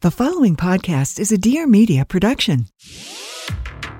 [0.00, 2.66] The following podcast is a Dear Media production.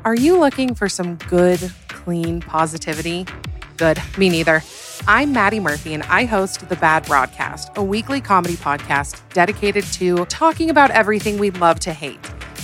[0.04, 3.26] Are you looking for some good, clean positivity?
[3.76, 4.62] Good, me neither.
[5.08, 10.24] I'm Maddie Murphy, and I host The Bad Broadcast, a weekly comedy podcast dedicated to
[10.26, 12.20] talking about everything we love to hate.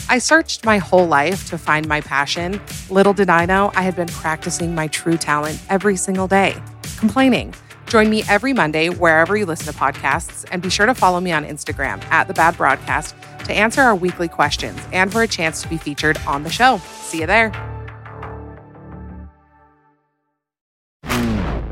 [0.08, 2.60] I searched my whole life to find my passion.
[2.88, 6.54] Little did I know I had been practicing my true talent every single day
[6.98, 7.52] complaining.
[7.94, 11.30] Join me every Monday wherever you listen to podcasts, and be sure to follow me
[11.30, 13.14] on Instagram at The Bad Broadcast
[13.44, 16.78] to answer our weekly questions and for a chance to be featured on the show.
[17.02, 17.52] See you there.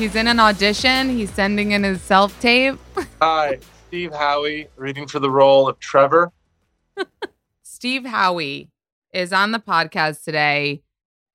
[0.00, 1.10] He's in an audition.
[1.10, 2.78] He's sending in his self tape.
[3.20, 6.32] Hi, Steve Howey, reading for the role of Trevor.
[7.62, 8.70] Steve Howey
[9.12, 10.80] is on the podcast today,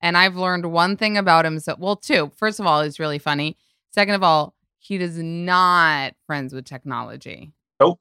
[0.00, 1.60] and I've learned one thing about him.
[1.60, 2.32] So, well, two.
[2.34, 3.56] First of all, he's really funny.
[3.92, 7.52] Second of all, he does not friends with technology.
[7.78, 8.00] Nope,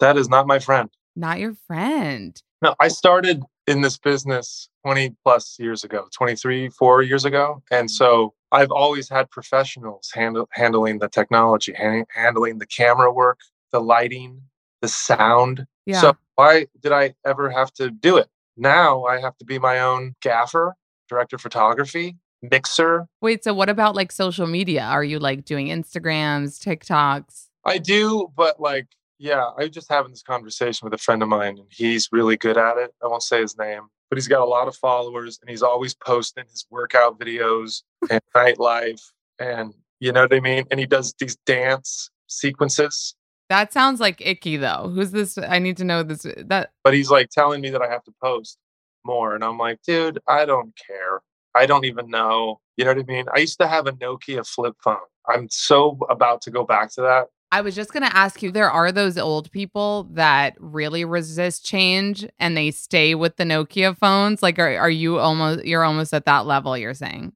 [0.00, 0.90] that is not my friend.
[1.16, 2.38] Not your friend.
[2.60, 7.62] No, I started in this business 20 plus years ago, 23, four years ago.
[7.70, 7.90] And mm.
[7.90, 13.40] so I've always had professionals handle, handling the technology, hand, handling the camera work,
[13.72, 14.42] the lighting,
[14.82, 15.66] the sound.
[15.86, 16.00] Yeah.
[16.00, 18.28] So why did I ever have to do it?
[18.56, 20.76] Now I have to be my own gaffer,
[21.08, 23.08] director of photography, mixer.
[23.22, 24.82] Wait, so what about like social media?
[24.82, 27.48] Are you like doing Instagrams, TikToks?
[27.64, 28.86] I do, but like
[29.18, 32.36] yeah, I was just having this conversation with a friend of mine, and he's really
[32.36, 32.92] good at it.
[33.02, 35.94] I won't say his name, but he's got a lot of followers, and he's always
[35.94, 39.00] posting his workout videos and nightlife,
[39.38, 40.66] and you know what I mean.
[40.70, 43.14] And he does these dance sequences.
[43.48, 44.92] That sounds like icky though.
[44.94, 45.38] Who's this?
[45.38, 46.26] I need to know this.
[46.44, 46.72] That.
[46.84, 48.58] But he's like telling me that I have to post
[49.02, 51.22] more, and I'm like, dude, I don't care.
[51.54, 52.60] I don't even know.
[52.76, 53.24] You know what I mean?
[53.34, 54.98] I used to have a Nokia flip phone.
[55.26, 57.28] I'm so about to go back to that.
[57.52, 61.64] I was just going to ask you there are those old people that really resist
[61.64, 66.14] change and they stay with the Nokia phones like are are you almost you're almost
[66.14, 67.34] at that level you're saying?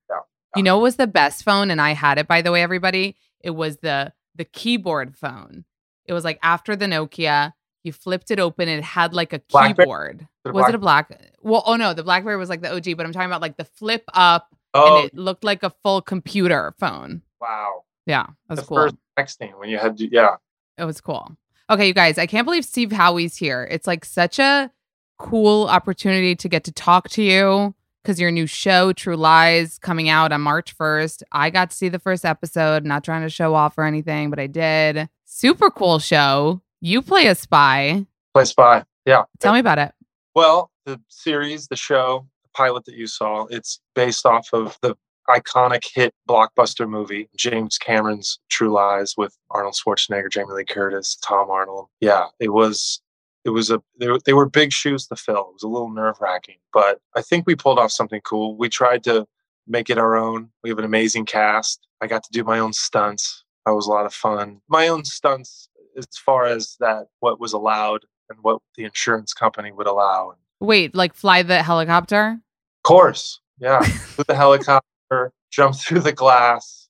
[0.56, 3.14] You know what was the best phone and I had it by the way everybody?
[3.40, 5.64] It was the the keyboard phone.
[6.06, 7.52] It was like after the Nokia,
[7.84, 10.26] you flipped it open it had like a keyboard.
[10.46, 11.10] Was it a black?
[11.42, 13.64] Well, oh no, the BlackBerry was like the OG, but I'm talking about like the
[13.64, 17.22] flip up Oh, and it looked like a full computer phone.
[17.40, 17.84] wow.
[18.06, 18.76] Yeah, that's the cool.
[18.76, 20.36] first texting when you had to, yeah.
[20.78, 21.36] It was cool.
[21.68, 23.66] Okay, you guys, I can't believe Steve Howey's here.
[23.70, 24.70] It's like such a
[25.18, 30.08] cool opportunity to get to talk to you because your new show, True Lies, coming
[30.08, 31.24] out on March 1st.
[31.32, 34.38] I got to see the first episode, not trying to show off or anything, but
[34.38, 35.08] I did.
[35.24, 36.62] Super cool show.
[36.80, 38.06] You play a spy.
[38.32, 38.84] Play spy.
[39.04, 39.24] Yeah.
[39.40, 39.92] Tell me about it.
[40.36, 44.94] Well, the series, the show, the pilot that you saw, it's based off of the
[45.28, 51.50] iconic hit blockbuster movie, James Cameron's True Lies with Arnold Schwarzenegger, Jamie Lee Curtis, Tom
[51.50, 51.88] Arnold.
[52.00, 53.00] Yeah, it was
[53.44, 55.48] it was a they were, they were big shoes to fill.
[55.50, 58.56] It was a little nerve wracking, but I think we pulled off something cool.
[58.56, 59.26] We tried to
[59.66, 60.50] make it our own.
[60.62, 61.86] We have an amazing cast.
[62.00, 63.44] I got to do my own stunts.
[63.64, 64.60] That was a lot of fun.
[64.68, 69.72] My own stunts as far as that what was allowed and what the insurance company
[69.72, 70.34] would allow.
[70.60, 72.40] Wait, like fly the helicopter?
[72.78, 73.80] Of course, yeah.
[74.16, 74.86] With the helicopter,
[75.50, 76.88] jump through the glass,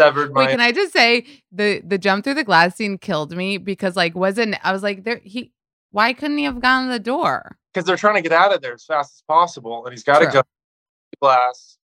[0.00, 0.42] severed my.
[0.42, 3.96] Wait, can I just say the the jump through the glass scene killed me because
[3.96, 5.52] like wasn't I was like there he
[5.92, 7.58] why couldn't he have gone to the door?
[7.72, 10.20] because they're trying to get out of there as fast as possible, and he's got
[10.20, 10.42] to go
[11.20, 11.78] glass,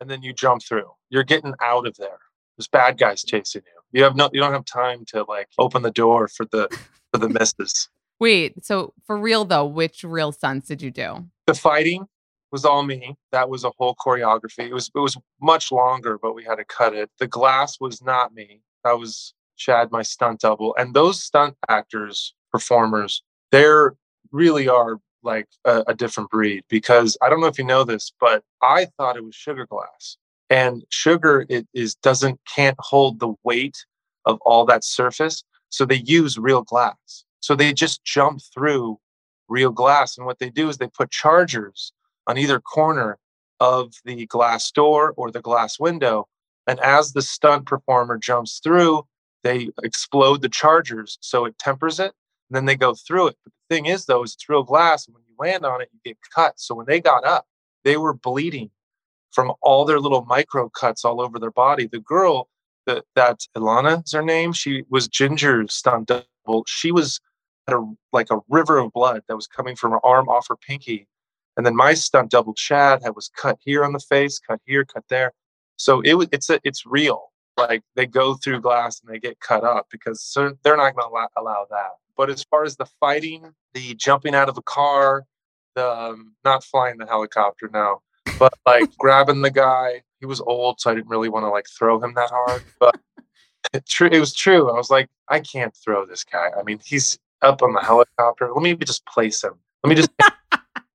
[0.00, 0.90] and then you jump through.
[1.10, 2.18] You're getting out of there.
[2.56, 3.98] There's bad guys chasing you.
[3.98, 4.28] You have no.
[4.32, 6.68] You don't have time to like open the door for the
[7.12, 7.88] for the misses.
[8.20, 11.26] Wait, so for real though, which real stunts did you do?
[11.46, 12.08] The fighting
[12.50, 13.16] was all me.
[13.32, 14.68] That was a whole choreography.
[14.68, 17.10] It was it was much longer, but we had to cut it.
[17.18, 18.60] The glass was not me.
[18.84, 20.74] That was Chad, my stunt double.
[20.78, 23.94] And those stunt actors, performers, they're
[24.30, 28.12] really are like a, a different breed because I don't know if you know this,
[28.20, 30.16] but I thought it was sugar glass.
[30.48, 33.76] And sugar it is doesn't can't hold the weight
[34.24, 35.42] of all that surface.
[35.70, 37.24] So they use real glass.
[37.40, 38.98] So they just jump through
[39.48, 40.16] real glass.
[40.16, 41.92] And what they do is they put chargers
[42.28, 43.18] on either corner
[43.58, 46.28] of the glass door or the glass window.
[46.66, 49.04] And as the stunt performer jumps through,
[49.42, 52.12] they explode the chargers so it tempers it.
[52.48, 53.36] And then they go through it.
[53.44, 55.06] But the thing is, though, is it's real glass.
[55.06, 56.60] And when you land on it, you get cut.
[56.60, 57.46] So when they got up,
[57.84, 58.70] they were bleeding
[59.32, 61.86] from all their little micro cuts all over their body.
[61.86, 62.48] The girl
[62.86, 66.64] that, that Ilana is her name, she was Ginger's stunt double.
[66.66, 67.20] She was
[67.66, 70.56] had a, like a river of blood that was coming from her arm off her
[70.56, 71.06] pinky.
[71.58, 74.84] And then my stunt double Chad had was cut here on the face, cut here,
[74.84, 75.32] cut there.
[75.76, 77.32] So it was it's a, it's real.
[77.56, 81.10] Like they go through glass and they get cut up because so they're not going
[81.10, 81.90] to allow, that.
[82.16, 85.24] But as far as the fighting, the jumping out of a car,
[85.74, 88.02] the um, not flying the helicopter now,
[88.38, 90.02] but like grabbing the guy.
[90.20, 92.62] He was old, so I didn't really want to like throw him that hard.
[92.78, 93.00] But
[93.72, 94.70] it, true, it was true.
[94.70, 96.50] I was like, I can't throw this guy.
[96.56, 98.52] I mean, he's up on the helicopter.
[98.52, 99.54] Let me just place him.
[99.82, 100.10] Let me just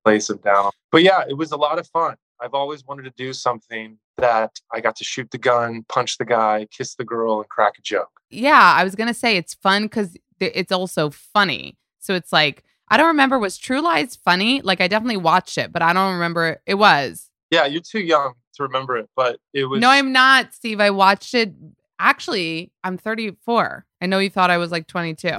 [0.04, 0.72] place him down.
[0.92, 2.16] But yeah, it was a lot of fun.
[2.42, 6.26] I've always wanted to do something that I got to shoot the gun, punch the
[6.26, 8.10] guy, kiss the girl, and crack a joke.
[8.30, 11.78] Yeah, I was gonna say it's fun because it's also funny.
[12.00, 14.62] So it's like I don't remember was True Lies funny?
[14.62, 17.30] Like I definitely watched it, but I don't remember it was.
[17.50, 19.80] Yeah, you're too young to remember it, but it was.
[19.80, 20.80] No, I'm not, Steve.
[20.80, 21.54] I watched it.
[22.00, 23.86] Actually, I'm 34.
[24.02, 25.30] I know you thought I was like 22.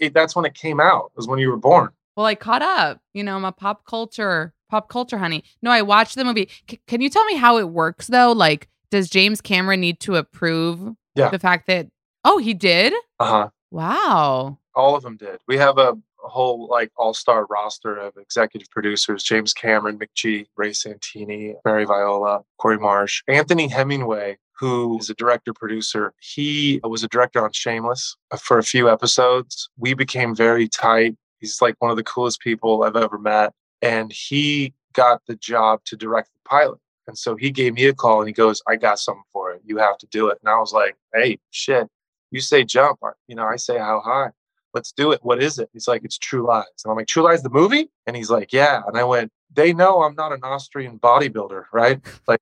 [0.00, 1.12] it- that's when it came out.
[1.16, 1.90] Was when you were born.
[2.16, 3.00] Well, I caught up.
[3.12, 5.44] You know, I'm a pop culture pop culture honey.
[5.62, 6.48] No, I watched the movie.
[6.68, 8.32] C- can you tell me how it works though?
[8.32, 11.28] Like, does James Cameron need to approve Yeah.
[11.30, 11.88] the fact that?
[12.24, 12.92] Oh, he did.
[13.20, 13.48] Uh huh.
[13.70, 14.58] Wow.
[14.74, 15.38] All of them did.
[15.48, 15.94] We have a,
[16.26, 22.78] whole like all-star roster of executive producers: James Cameron, McG, Ray Santini, Mary Viola, Corey
[22.78, 26.14] Marsh, Anthony Hemingway, who is a director producer.
[26.20, 29.68] He was a director on Shameless uh, for a few episodes.
[29.76, 31.14] We became very tight.
[31.44, 33.52] He's like one of the coolest people I've ever met,
[33.82, 36.78] and he got the job to direct the pilot.
[37.06, 39.62] And so he gave me a call and he goes, "I got something for it.
[39.64, 41.88] You have to do it." And I was like, "Hey, shit."
[42.30, 42.98] You say jump,
[43.28, 44.30] you know, I say how high
[44.74, 45.20] let's do it.
[45.22, 45.70] What is it?
[45.72, 46.64] He's like, it's True Lies.
[46.84, 47.88] And I'm like, True Lies, the movie?
[48.06, 48.82] And he's like, yeah.
[48.86, 52.00] And I went, they know I'm not an Austrian bodybuilder, right?
[52.26, 52.40] Like,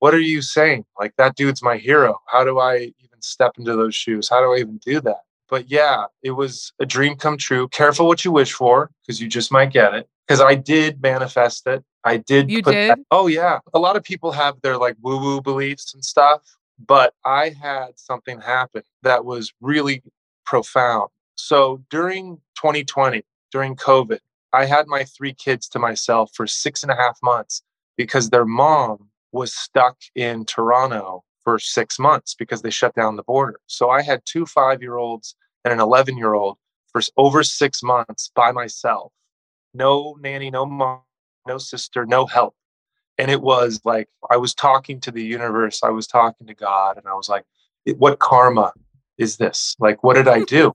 [0.00, 0.84] what are you saying?
[0.98, 2.18] Like, that dude's my hero.
[2.26, 4.28] How do I even step into those shoes?
[4.28, 5.20] How do I even do that?
[5.52, 7.68] But yeah, it was a dream come true.
[7.68, 10.08] Careful what you wish for because you just might get it.
[10.26, 11.84] Because I did manifest it.
[12.04, 12.50] I did.
[12.50, 12.88] You put did?
[12.88, 13.58] that- oh, yeah.
[13.74, 16.40] A lot of people have their like woo woo beliefs and stuff.
[16.78, 20.02] But I had something happen that was really
[20.46, 21.10] profound.
[21.34, 24.20] So during 2020, during COVID,
[24.54, 27.62] I had my three kids to myself for six and a half months
[27.98, 33.22] because their mom was stuck in Toronto for six months because they shut down the
[33.22, 33.58] border.
[33.66, 35.34] So I had two five year olds
[35.64, 36.58] and an 11 year old
[36.92, 39.12] for over six months by myself.
[39.74, 41.00] No nanny, no mom,
[41.46, 42.54] no sister, no help.
[43.18, 46.96] And it was like I was talking to the universe, I was talking to God,
[46.98, 47.44] and I was like,
[47.98, 48.72] what karma
[49.18, 49.76] is this?
[49.78, 50.72] Like, what did I do?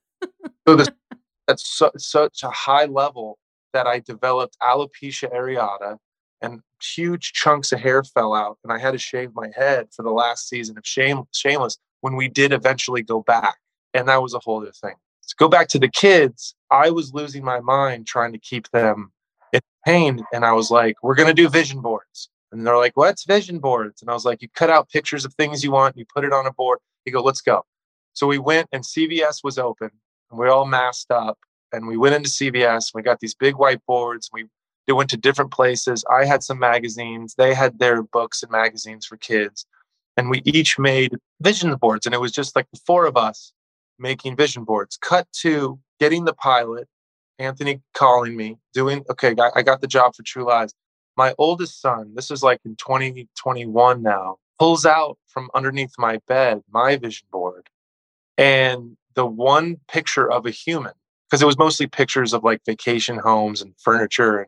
[0.67, 0.89] so this
[1.47, 3.37] at su- such a high level
[3.73, 5.97] that I developed alopecia areata
[6.41, 8.57] and huge chunks of hair fell out.
[8.63, 12.15] And I had to shave my head for the last season of Shame, Shameless when
[12.15, 13.57] we did eventually go back.
[13.93, 14.95] And that was a whole other thing.
[15.27, 19.11] To go back to the kids, I was losing my mind trying to keep them
[19.51, 20.23] in pain.
[20.31, 22.29] And I was like, we're going to do vision boards.
[22.51, 24.01] And they're like, what's vision boards?
[24.01, 26.23] And I was like, you cut out pictures of things you want, and you put
[26.23, 26.79] it on a board.
[27.05, 27.65] You go, let's go.
[28.13, 29.91] So we went and CVS was open
[30.31, 31.37] and we all masked up
[31.71, 32.91] and we went into CVS.
[32.91, 34.29] And we got these big whiteboards.
[34.31, 34.45] And we
[34.87, 36.03] they went to different places.
[36.09, 37.35] I had some magazines.
[37.35, 39.65] They had their books and magazines for kids.
[40.15, 42.05] And we each made vision boards.
[42.05, 43.53] And it was just like the four of us
[43.99, 44.97] making vision boards.
[44.97, 46.87] Cut to getting the pilot,
[47.37, 50.73] Anthony calling me, doing, okay, I got the job for True Lies.
[51.17, 56.63] My oldest son, this is like in 2021 now, pulls out from underneath my bed
[56.71, 57.69] my vision board
[58.37, 60.93] and the one picture of a human
[61.29, 64.47] because it was mostly pictures of like vacation homes and furniture and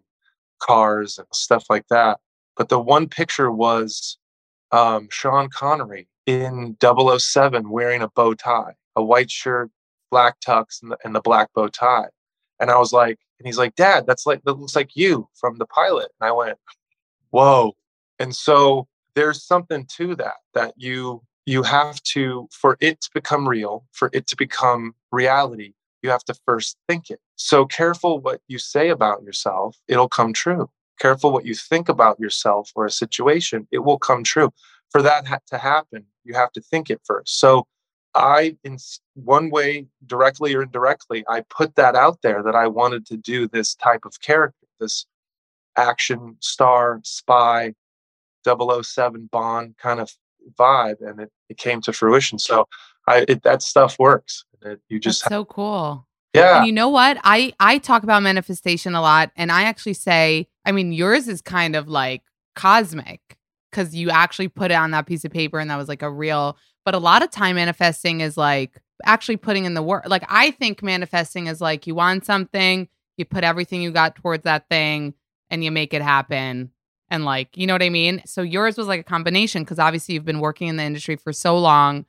[0.60, 2.20] cars and stuff like that
[2.58, 4.18] but the one picture was
[4.72, 9.72] um, sean connery in 007 wearing a bow tie a white shirt
[10.10, 12.10] black tux and the, and the black bow tie.
[12.60, 15.58] And i was like and he's like dad that's like that looks like you from
[15.58, 16.12] the pilot.
[16.20, 16.58] And i went
[17.32, 17.76] whoa.
[18.18, 23.48] And so there's something to that that you you have to for it to become
[23.48, 27.20] real for it to become reality you have to first think it.
[27.36, 30.70] So careful what you say about yourself it'll come true.
[31.00, 34.52] Careful what you think about yourself or a situation it will come true.
[34.92, 37.40] For that ha- to happen you have to think it first.
[37.40, 37.68] So
[38.16, 38.76] i in
[39.14, 43.48] one way directly or indirectly i put that out there that i wanted to do
[43.48, 45.06] this type of character this
[45.78, 47.72] action star spy
[48.46, 50.12] 007 Bond kind of
[50.58, 52.40] vibe, and it, it came to fruition.
[52.40, 52.68] So
[53.10, 54.46] I it, that stuff works.
[54.62, 56.08] It, you just That's so cool.
[56.34, 56.60] yeah.
[56.60, 57.18] And you know what?
[57.24, 61.42] I I talk about manifestation a lot, and I actually say, I mean, yours is
[61.42, 62.22] kind of like
[62.56, 63.38] cosmic
[63.72, 66.12] because you actually put it on that piece of paper, and that was like a
[66.12, 66.56] real.
[66.86, 70.08] But a lot of time, manifesting is like actually putting in the work.
[70.08, 72.88] Like I think manifesting is like you want something,
[73.18, 75.16] you put everything you got towards that thing,
[75.50, 76.72] and you make it happen.
[77.10, 78.22] And like, you know what I mean?
[78.26, 81.34] So yours was like a combination because obviously you've been working in the industry for
[81.34, 82.06] so long.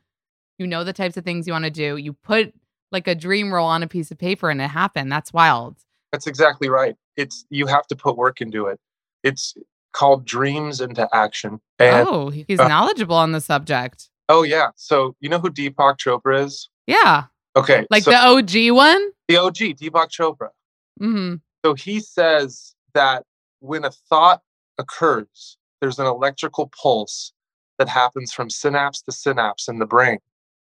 [0.60, 1.96] You know the types of things you want to do.
[1.96, 2.52] You put
[2.92, 5.10] like a dream role on a piece of paper and it happened.
[5.10, 5.76] That's wild.
[6.12, 6.96] That's exactly right.
[7.16, 8.78] It's you have to put work into it.
[9.22, 9.54] It's
[9.94, 11.62] called dreams into action.
[11.78, 14.10] And oh, he's uh, knowledgeable on the subject.
[14.28, 14.68] oh yeah.
[14.76, 16.68] So you know who Deepak Chopra is?
[16.86, 17.24] Yeah.
[17.56, 17.86] Okay.
[17.88, 19.10] Like so the OG one?
[19.28, 20.50] the OG, Deepak Chopra.
[20.98, 23.24] hmm So he says that
[23.60, 24.42] when a thought
[24.76, 27.32] occurs, there's an electrical pulse
[27.78, 30.18] that happens from synapse to synapse in the brain.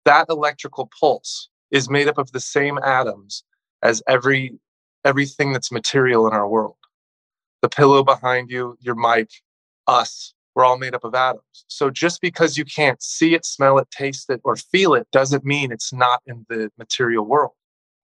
[0.05, 3.43] That electrical pulse is made up of the same atoms
[3.81, 4.57] as every
[5.03, 6.77] everything that's material in our world.
[7.62, 9.29] The pillow behind you, your mic,
[9.88, 11.65] us, we're all made up of atoms.
[11.67, 15.45] So just because you can't see it, smell it, taste it, or feel it doesn't
[15.45, 17.51] mean it's not in the material world,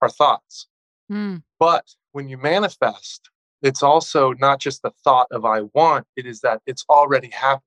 [0.02, 0.68] our thoughts.
[1.10, 1.38] Hmm.
[1.60, 3.30] But when you manifest,
[3.62, 7.64] it's also not just the thought of I want, it is that it's already happened.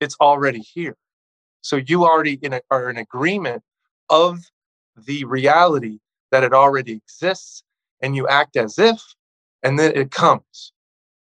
[0.00, 0.96] It's already here.
[1.68, 3.62] So you already in a, are in agreement
[4.08, 4.40] of
[4.96, 5.98] the reality
[6.30, 7.62] that it already exists,
[8.00, 9.02] and you act as if,
[9.62, 10.72] and then it comes.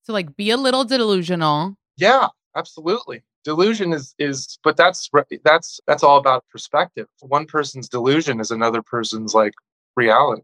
[0.03, 1.77] So like be a little delusional.
[1.95, 3.23] Yeah, absolutely.
[3.45, 5.09] Delusion is is, but that's
[5.45, 7.07] that's that's all about perspective.
[7.21, 9.53] One person's delusion is another person's like
[9.95, 10.41] reality.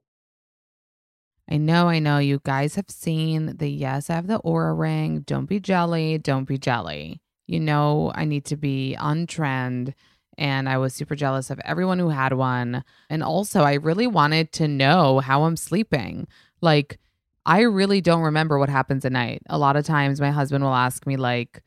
[1.49, 2.17] I know, I know.
[2.17, 5.25] You guys have seen the yes, I have the Oura ring.
[5.27, 6.17] Don't be jelly.
[6.17, 7.19] Don't be jelly.
[7.51, 9.93] You know, I need to be on trend.
[10.37, 12.85] And I was super jealous of everyone who had one.
[13.09, 16.29] And also, I really wanted to know how I'm sleeping.
[16.61, 16.97] Like,
[17.45, 19.41] I really don't remember what happens at night.
[19.49, 21.61] A lot of times, my husband will ask me, like,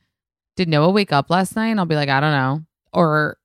[0.57, 1.69] did Noah wake up last night?
[1.69, 2.63] And I'll be like, I don't know.
[2.95, 3.37] Or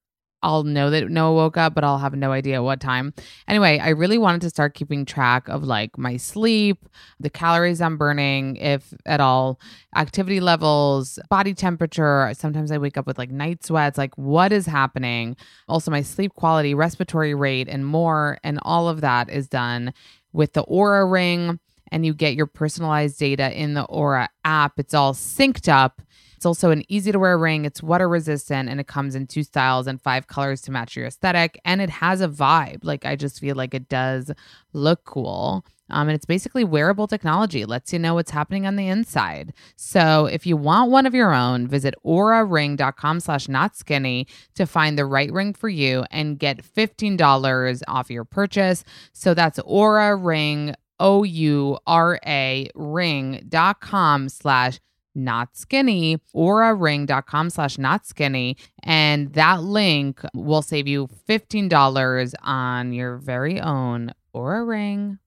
[0.41, 3.13] I'll know that Noah woke up, but I'll have no idea what time.
[3.47, 6.87] Anyway, I really wanted to start keeping track of like my sleep,
[7.19, 9.59] the calories I'm burning, if at all,
[9.95, 12.31] activity levels, body temperature.
[12.37, 15.35] Sometimes I wake up with like night sweats, like what is happening?
[15.67, 18.37] Also, my sleep quality, respiratory rate, and more.
[18.43, 19.93] And all of that is done
[20.31, 21.59] with the Oura Ring.
[21.91, 24.79] And you get your personalized data in the Oura app.
[24.79, 26.03] It's all synced up.
[26.39, 27.65] It's also an easy to wear ring.
[27.65, 31.05] It's water resistant and it comes in two styles and five colors to match your
[31.05, 31.59] aesthetic.
[31.65, 32.79] And it has a vibe.
[32.81, 34.31] Like I just feel like it does
[34.71, 35.65] look cool.
[35.89, 37.65] Um, and it's basically wearable technology.
[37.65, 39.51] Lets you know what's happening on the inside.
[39.75, 44.97] So if you want one of your own, visit ouraring.com slash not skinny to find
[44.97, 48.85] the right ring for you and get $15 off your purchase.
[49.11, 54.79] So that's Oura ring, O-U-R-A ring.com slash
[55.15, 63.17] not skinny ouraring.com slash not skinny and that link will save you $15 on your
[63.17, 65.19] very own Oura ring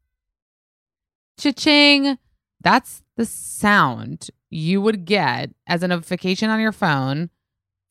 [1.38, 2.18] cha-ching
[2.60, 7.30] that's the sound you would get as a notification on your phone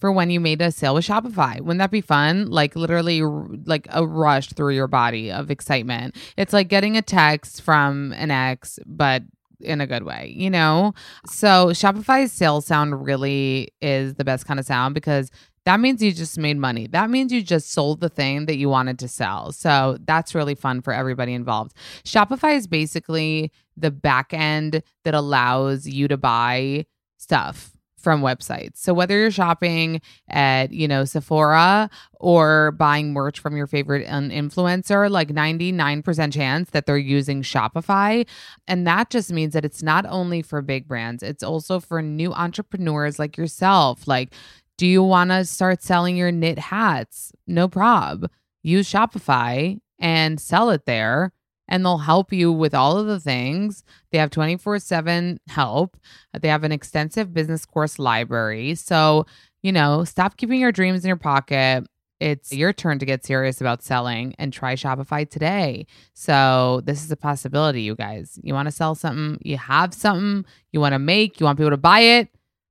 [0.02, 1.62] for when you made a sale with Shopify.
[1.62, 2.50] Wouldn't that be fun?
[2.50, 6.16] Like literally like a rush through your body of excitement.
[6.38, 9.24] It's like getting a text from an ex but
[9.64, 10.94] in a good way, you know?
[11.28, 15.32] So Shopify's sales sound really is the best kind of sound because
[15.66, 16.88] that means you just made money.
[16.88, 19.52] That means you just sold the thing that you wanted to sell.
[19.52, 21.74] So that's really fun for everybody involved.
[22.04, 26.86] Shopify is basically the back end that allows you to buy
[27.18, 28.78] stuff from websites.
[28.78, 31.90] So whether you're shopping at, you know, Sephora
[32.20, 38.28] or buying merch from your favorite influencer, like 99% chance that they're using Shopify.
[38.68, 42.34] And that just means that it's not only for big brands, it's also for new
[42.34, 44.08] entrepreneurs like yourself.
[44.08, 44.34] Like,
[44.78, 47.32] do you want to start selling your knit hats?
[47.48, 48.30] No prob.
[48.64, 51.32] Use Shopify and sell it there
[51.72, 53.84] and they'll help you with all of the things.
[54.12, 55.98] They have 24 7 help,
[56.40, 58.76] they have an extensive business course library.
[58.76, 59.26] So,
[59.64, 61.86] you know, stop keeping your dreams in your pocket.
[62.20, 65.88] It's your turn to get serious about selling and try Shopify today.
[66.14, 68.38] So, this is a possibility, you guys.
[68.44, 71.72] You want to sell something, you have something you want to make, you want people
[71.72, 72.30] to buy it.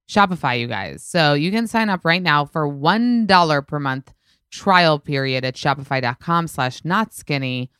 [0.08, 1.02] Shopify, you guys.
[1.02, 4.12] So, you can sign up right now for $1 per month
[4.52, 7.70] trial period at shopify.com slash not skinny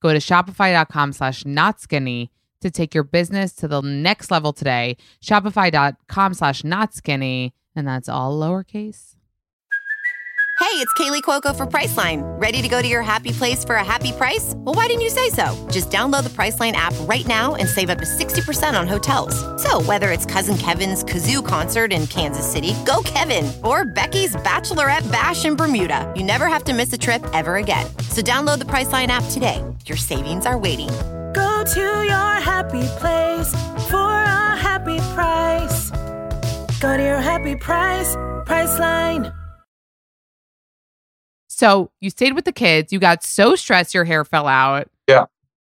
[0.00, 4.96] Go to shopify.com slash not skinny to take your business to the next level today.
[5.22, 7.54] Shopify.com slash not skinny.
[7.76, 9.14] And that's all lowercase.
[10.58, 12.20] Hey, it's Kaley Cuoco for Priceline.
[12.40, 14.54] Ready to go to your happy place for a happy price?
[14.56, 15.46] Well, why didn't you say so?
[15.70, 19.38] Just download the Priceline app right now and save up to 60% on hotels.
[19.62, 25.10] So, whether it's Cousin Kevin's Kazoo concert in Kansas City, go Kevin, or Becky's Bachelorette
[25.12, 27.86] Bash in Bermuda, you never have to miss a trip ever again.
[28.10, 29.64] So, download the Priceline app today.
[29.88, 30.88] Your savings are waiting.
[31.32, 33.50] Go to your happy place
[33.88, 35.90] for a happy price.
[36.78, 38.14] Go to your happy price,
[38.44, 39.34] Priceline.
[41.46, 42.92] So you stayed with the kids.
[42.92, 44.90] You got so stressed your hair fell out.
[45.08, 45.24] Yeah.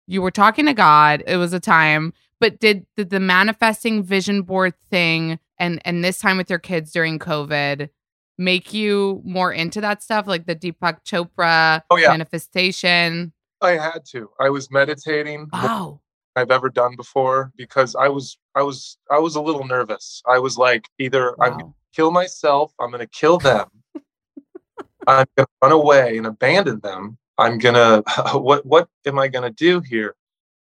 [0.09, 1.23] You were talking to God.
[1.26, 2.12] It was a time.
[2.40, 6.90] But did, did the manifesting vision board thing and and this time with your kids
[6.90, 7.90] during COVID
[8.38, 12.09] make you more into that stuff, like the Deepak Chopra oh, yeah.
[12.09, 13.33] manifestation?
[13.62, 14.31] I had to.
[14.40, 15.49] I was meditating.
[15.52, 16.00] Wow.
[16.37, 20.23] I've ever done before because I was I was I was a little nervous.
[20.26, 21.47] I was like either wow.
[21.47, 23.67] I'm gonna kill myself, I'm gonna kill them,
[25.07, 27.19] I'm going to run away and abandon them.
[27.38, 28.02] I'm going to,
[28.35, 30.14] what, what am I going to do here?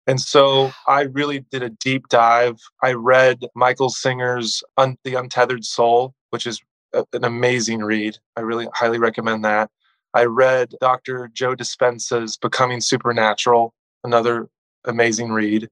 [0.06, 2.60] And so I really did a deep dive.
[2.82, 6.60] I read Michael Singer's Un- The Untethered Soul, which is
[6.92, 8.16] a, an amazing read.
[8.36, 9.70] I really highly recommend that.
[10.16, 11.28] I read Dr.
[11.30, 14.48] Joe Dispenza's Becoming Supernatural, another
[14.86, 15.68] amazing read.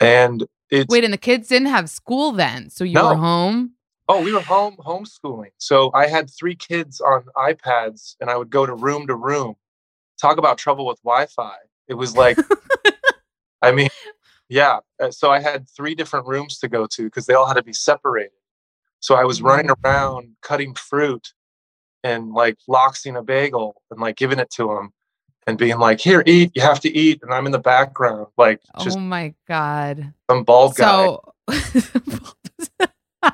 [0.00, 0.90] And it's.
[0.90, 2.68] Wait, and the kids didn't have school then.
[2.70, 3.10] So you no.
[3.10, 3.74] were home?
[4.08, 5.52] Oh, we were home homeschooling.
[5.58, 9.54] So I had three kids on iPads and I would go to room to room.
[10.20, 11.54] Talk about trouble with Wi-Fi.
[11.86, 12.38] It was like
[13.62, 13.90] I mean,
[14.48, 14.80] yeah.
[15.00, 17.62] Uh, so I had three different rooms to go to because they all had to
[17.62, 18.32] be separated.
[18.98, 19.76] So I was running mm.
[19.84, 21.32] around cutting fruit
[22.04, 24.92] and like loxing a bagel and like giving it to him
[25.46, 26.52] and being like, "Here, eat.
[26.54, 30.12] You have to eat." And I'm in the background, like, oh just oh my god,
[30.30, 30.86] some bald guy.
[30.86, 31.34] So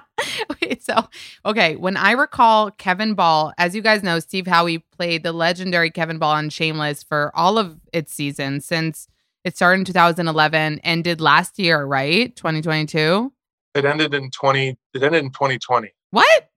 [0.61, 1.09] Wait, so
[1.44, 5.90] okay, when I recall Kevin Ball, as you guys know, Steve Howey played the legendary
[5.90, 9.09] Kevin Ball on Shameless for all of its seasons since
[9.44, 12.35] it started in 2011, ended last year, right?
[12.35, 13.33] 2022.
[13.74, 14.76] It ended in 20.
[14.94, 15.92] It ended in 2020.
[16.11, 16.50] What?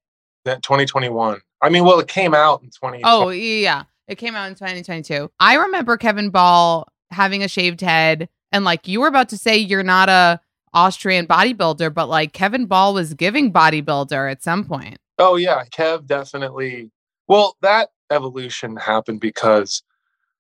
[0.45, 1.41] That 2021.
[1.61, 3.01] I mean, well, it came out in 20.
[3.03, 5.31] Oh yeah, it came out in 2022.
[5.39, 9.57] I remember Kevin Ball having a shaved head, and like you were about to say,
[9.57, 10.39] you're not a
[10.73, 14.97] Austrian bodybuilder, but like Kevin Ball was giving bodybuilder at some point.
[15.17, 16.91] Oh yeah, Kev definitely.
[17.27, 19.83] Well, that evolution happened because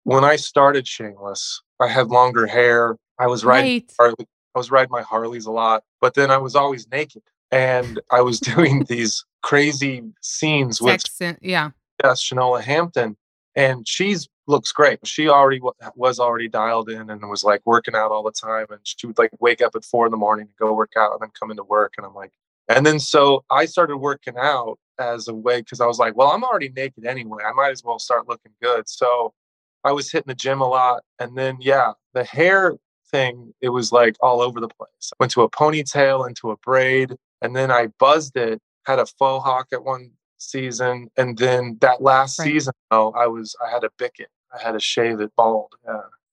[0.03, 2.97] when I started Shameless, I had longer hair.
[3.19, 3.93] I was riding right.
[3.99, 7.99] Harley, I was riding my Harleys a lot, but then I was always naked and
[8.11, 10.91] I was doing these crazy scenes with
[11.41, 11.71] yeah.
[12.03, 13.17] Yes, Shanola Hampton
[13.55, 15.05] and she's looks great.
[15.05, 18.65] She already w- was already dialed in and was like working out all the time.
[18.69, 21.11] And she would like wake up at four in the morning to go work out
[21.11, 21.93] and then come into work.
[21.97, 22.31] And I'm like,
[22.67, 26.29] and then so I started working out as a way because I was like, well,
[26.29, 27.43] I'm already naked anyway.
[27.47, 28.87] I might as well start looking good.
[28.87, 29.33] So
[29.83, 31.03] I was hitting the gym a lot.
[31.19, 32.75] And then, yeah, the hair
[33.11, 35.11] thing, it was like all over the place.
[35.19, 39.43] Went to a ponytail, into a braid, and then I buzzed it, had a faux
[39.45, 41.09] hawk at one season.
[41.17, 42.45] And then that last right.
[42.45, 44.29] season, though, I was, I had a bicket.
[44.53, 45.75] I had to shave it bald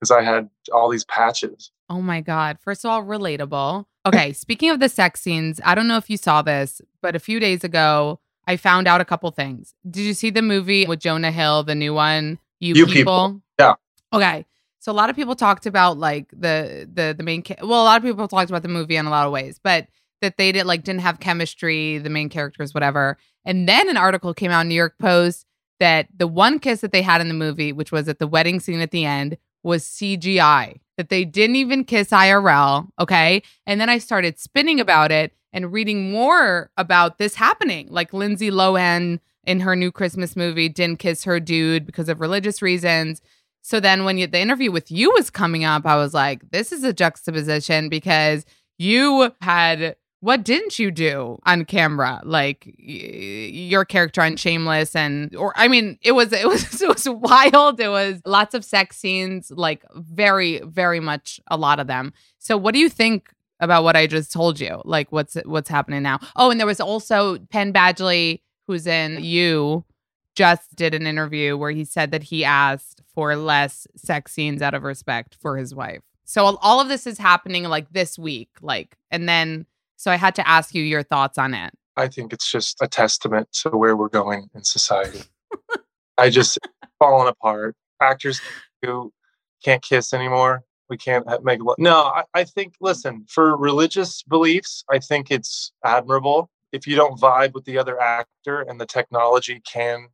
[0.01, 1.71] because I had all these patches.
[1.91, 2.59] Oh my God.
[2.61, 3.87] First of all, relatable.
[4.07, 4.33] Okay.
[4.33, 7.41] speaking of the sex scenes, I don't know if you saw this, but a few
[7.41, 9.75] days ago, I found out a couple things.
[9.89, 12.39] Did you see the movie with Jonah Hill, the new one?
[12.61, 12.95] You, you people?
[12.95, 13.43] people?
[13.59, 13.75] Yeah.
[14.13, 14.47] Okay.
[14.79, 17.85] So a lot of people talked about like the the the main ca- well a
[17.85, 19.89] lot of people talked about the movie in a lot of ways, but
[20.23, 23.19] that they did like didn't have chemistry, the main characters whatever.
[23.45, 25.47] And then an article came out in New York Post
[25.79, 28.61] that the one kiss that they had in the movie, which was at the wedding
[28.61, 32.89] scene at the end, was CGI, that they didn't even kiss IRL.
[32.99, 33.43] Okay.
[33.67, 35.33] And then I started spinning about it.
[35.53, 37.89] and reading more about this happening.
[37.89, 42.61] Like Lindsay Lohan in her new Christmas movie didn't kiss her dude because of religious
[42.61, 43.23] reasons.
[43.63, 46.73] So then when you, the interview with you was coming up, I was like, this
[46.73, 48.45] is a juxtaposition because
[48.79, 52.21] you had what didn't you do on camera?
[52.25, 56.89] Like y- your character on shameless and or i mean it was it was it
[56.89, 57.79] was wild.
[57.79, 62.13] It was lots of sex scenes like very very much a lot of them.
[62.41, 64.83] So what do you think about what i just told you?
[64.85, 66.19] Like what's what's happening now?
[66.35, 69.85] Oh and there was also penn badgley who's in you
[70.35, 74.75] just did an interview where he said that he asked for less sex scenes out
[74.75, 76.03] of respect for his wife.
[76.25, 80.35] So all of this is happening like this week like and then so I had
[80.37, 81.73] to ask you your thoughts on it.
[81.97, 85.23] I think it's just a testament to where we're going in society.
[86.19, 86.59] I just
[86.99, 87.75] falling apart.
[88.01, 88.41] Actors
[88.83, 89.13] who
[89.65, 90.63] can't kiss anymore.
[90.89, 91.77] We can't make love.
[91.79, 96.49] No, I, I think, listen, for religious beliefs, I think it's admirable.
[96.73, 100.09] If you don't vibe with the other actor and the technology can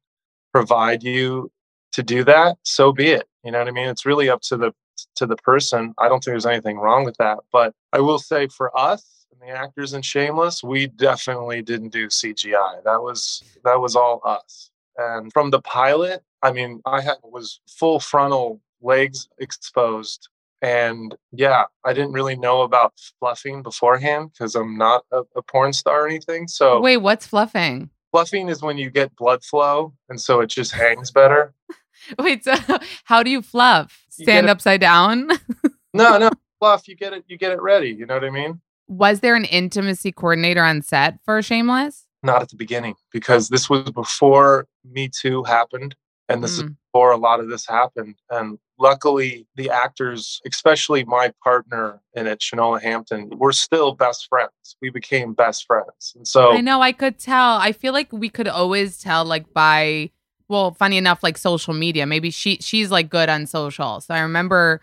[0.53, 1.51] provide you
[1.93, 3.27] to do that, so be it.
[3.45, 3.89] You know what I mean?
[3.89, 4.73] It's really up to the
[5.17, 5.95] to the person.
[5.99, 7.39] I don't think there's anything wrong with that.
[7.51, 12.83] But I will say for us, the actors in Shameless, we definitely didn't do CGI.
[12.85, 14.71] That was that was all us.
[14.97, 20.29] And from the pilot, I mean, I had was full frontal legs exposed.
[20.61, 25.73] And yeah, I didn't really know about fluffing beforehand because I'm not a, a porn
[25.73, 26.47] star or anything.
[26.47, 27.91] So wait, what's fluffing?
[28.13, 31.55] Fluffing is when you get blood flow, and so it just hangs better.
[32.19, 32.55] Wait, so
[33.05, 34.05] how do you fluff?
[34.11, 35.31] Stand you upside down?
[35.95, 36.89] no, no, fluff.
[36.89, 37.25] You get it.
[37.29, 37.91] You get it ready.
[37.91, 38.61] You know what I mean?
[38.93, 42.07] Was there an intimacy coordinator on set for Shameless?
[42.23, 45.97] Not at the beginning, because this was before Me Too happened.
[46.29, 46.65] And this mm.
[46.65, 48.15] is before a lot of this happened.
[48.31, 54.77] And luckily, the actors, especially my partner in it, Shanola Hampton, we're still best friends.
[54.81, 56.13] We became best friends.
[56.15, 57.57] And so I know I could tell.
[57.57, 60.11] I feel like we could always tell, like, by
[60.49, 62.07] well, funny enough, like social media.
[62.07, 64.01] Maybe she she's like good on social.
[64.01, 64.81] So I remember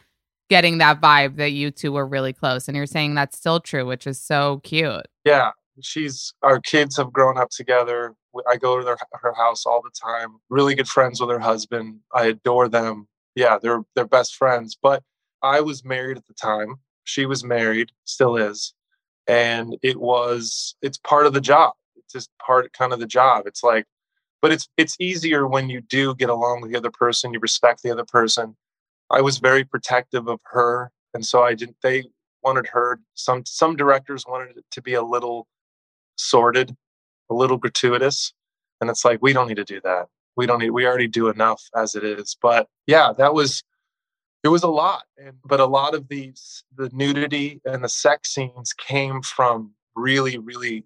[0.49, 2.67] getting that vibe that you two were really close.
[2.67, 5.07] And you're saying that's still true, which is so cute.
[5.23, 5.51] Yeah.
[5.81, 8.15] She's our kids have grown up together.
[8.47, 10.37] I go to their, her house all the time.
[10.49, 11.99] Really good friends with her husband.
[12.13, 13.07] I adore them.
[13.35, 14.77] Yeah, they're they're best friends.
[14.81, 15.03] But
[15.41, 16.75] I was married at the time.
[17.05, 18.73] She was married, still is.
[19.27, 21.73] And it was it's part of the job.
[21.95, 23.47] It's just part kind of the job.
[23.47, 23.85] It's like
[24.41, 27.83] but it's it's easier when you do get along with the other person, you respect
[27.83, 28.57] the other person
[29.11, 31.77] I was very protective of her, and so I didn't.
[31.81, 32.05] They
[32.43, 32.99] wanted her.
[33.15, 35.47] Some some directors wanted it to be a little
[36.15, 36.75] sordid,
[37.29, 38.33] a little gratuitous,
[38.81, 40.07] and it's like we don't need to do that.
[40.35, 40.71] We don't need.
[40.71, 42.37] We already do enough as it is.
[42.41, 43.63] But yeah, that was
[44.43, 48.33] it was a lot, and but a lot of these the nudity and the sex
[48.33, 50.85] scenes came from really really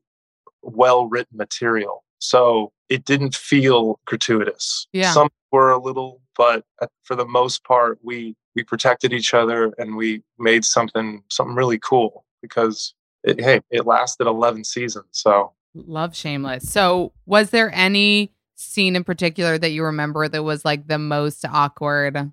[0.62, 2.03] well written material.
[2.19, 4.88] So it didn't feel gratuitous.
[4.93, 5.12] Yeah.
[5.12, 9.71] Some were a little but uh, for the most part we we protected each other
[9.77, 15.53] and we made something something really cool because it, hey it lasted 11 seasons so
[15.75, 20.87] love shameless so was there any scene in particular that you remember that was like
[20.87, 22.31] the most awkward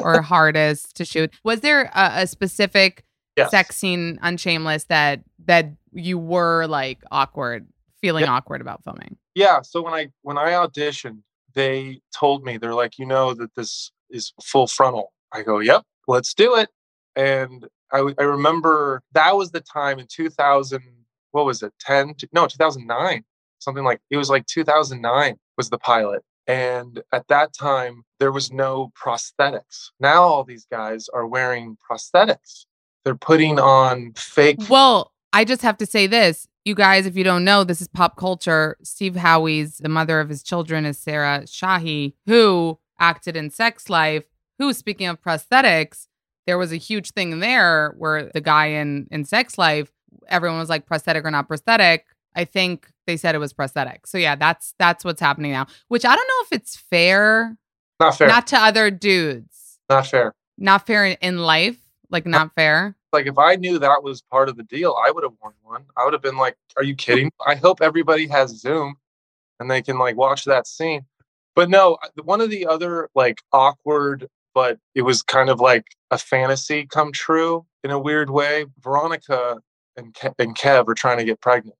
[0.00, 3.04] or hardest to shoot was there a, a specific
[3.36, 3.50] yes.
[3.50, 7.66] sex scene on shameless that that you were like awkward
[8.00, 8.32] feeling yeah.
[8.32, 11.18] awkward about filming yeah so when i when i auditioned
[11.54, 15.12] they told me they're like, you know that this is full frontal.
[15.32, 16.68] I go, yep, let's do it.
[17.16, 20.82] And I, I remember that was the time in 2000.
[21.32, 21.72] What was it?
[21.80, 22.14] 10?
[22.32, 23.24] No, 2009.
[23.58, 26.22] Something like it was like 2009 was the pilot.
[26.46, 29.90] And at that time, there was no prosthetics.
[30.00, 32.66] Now all these guys are wearing prosthetics.
[33.04, 34.68] They're putting on fake.
[34.68, 37.88] Well, I just have to say this you guys, if you don't know, this is
[37.88, 38.76] pop culture.
[38.82, 44.24] Steve Howey's the mother of his children is Sarah Shahi, who acted in Sex Life.
[44.58, 46.06] Who, speaking of prosthetics,
[46.46, 49.90] there was a huge thing there where the guy in in Sex Life,
[50.28, 52.06] everyone was like prosthetic or not prosthetic.
[52.36, 54.06] I think they said it was prosthetic.
[54.06, 55.66] So yeah, that's that's what's happening now.
[55.88, 57.56] Which I don't know if it's fair.
[57.98, 58.28] Not fair.
[58.28, 59.78] Not to other dudes.
[59.88, 60.32] Not fair.
[60.58, 61.78] Not fair in life.
[62.12, 62.94] Like not fair.
[63.12, 65.84] Like if I knew that was part of the deal, I would have worn one.
[65.96, 68.96] I would have been like, "Are you kidding?" I hope everybody has Zoom,
[69.58, 71.06] and they can like watch that scene.
[71.56, 76.18] But no, one of the other like awkward, but it was kind of like a
[76.18, 78.66] fantasy come true in a weird way.
[78.80, 79.60] Veronica
[79.96, 81.76] and Kev, and Kev are trying to get pregnant.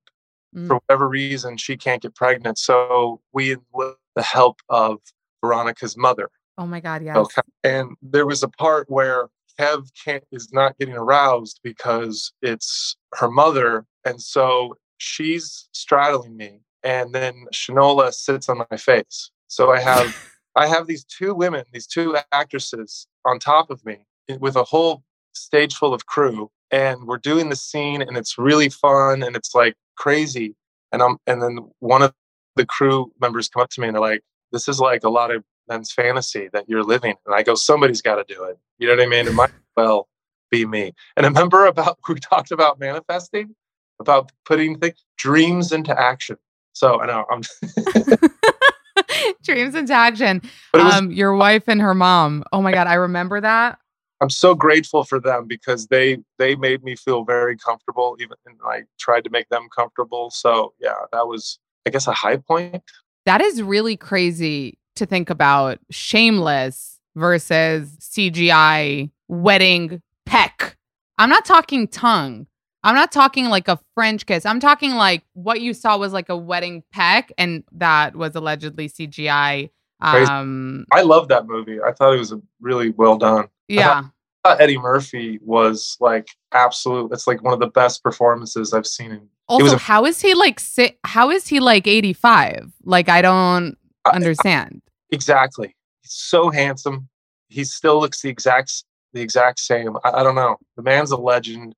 [0.55, 0.67] Mm.
[0.67, 2.57] For whatever reason, she can't get pregnant.
[2.57, 4.99] So we with the help of
[5.41, 6.29] Veronica's mother.
[6.57, 7.17] Oh my God, yeah.
[7.17, 7.41] Okay.
[7.63, 9.27] And there was a part where
[9.59, 16.61] Kev can't is not getting aroused because it's her mother And so she's straddling me,
[16.83, 19.31] and then Shanola sits on my face.
[19.47, 20.15] So I have
[20.55, 24.63] I have these two women, these two actresses on top of me eh, with a
[24.63, 29.35] whole stage full of crew, and we're doing the scene, and it's really fun, and
[29.35, 30.55] it's like crazy.
[30.91, 32.13] And I'm and then one of
[32.55, 35.31] the crew members come up to me and they're like, "This is like a lot
[35.31, 38.87] of men's fantasy that you're living." And I go, "Somebody's got to do it." You
[38.87, 39.27] know what I mean?
[39.27, 40.07] It might well
[40.51, 40.93] be me.
[41.17, 43.55] And remember about we talked about manifesting,
[43.99, 46.37] about putting things, dreams into action.
[46.73, 47.41] So I know I'm
[49.43, 50.41] dreams into action.
[50.73, 52.43] was- Um, your wife and her mom.
[52.51, 53.79] Oh my god, I remember that.
[54.21, 58.55] I'm so grateful for them because they they made me feel very comfortable, even and
[58.65, 60.29] I tried to make them comfortable.
[60.29, 62.81] So yeah, that was I guess a high point.
[63.25, 65.79] That is really crazy to think about.
[65.91, 70.77] Shameless versus CGI wedding peck.
[71.17, 72.47] I'm not talking tongue.
[72.85, 74.45] I'm not talking like a French kiss.
[74.45, 78.89] I'm talking like what you saw was like a wedding peck, and that was allegedly
[78.89, 79.69] CGI.
[80.01, 81.81] Um, I love that movie.
[81.81, 83.47] I thought it was a really well done.
[83.69, 84.03] yeah.
[84.45, 87.13] I thought Eddie Murphy was like absolute.
[87.13, 89.11] It's like one of the best performances I've seen.
[89.13, 90.59] In, Also, a, how is he like?
[90.59, 92.73] Si- how is he like 85?
[92.83, 93.77] Like, I don't
[94.13, 94.81] understand.
[95.13, 95.75] Exactly.
[96.01, 97.09] He's so handsome.
[97.49, 99.95] He still looks the exact the exact same.
[100.03, 100.57] I, I don't know.
[100.75, 101.75] The man's a legend.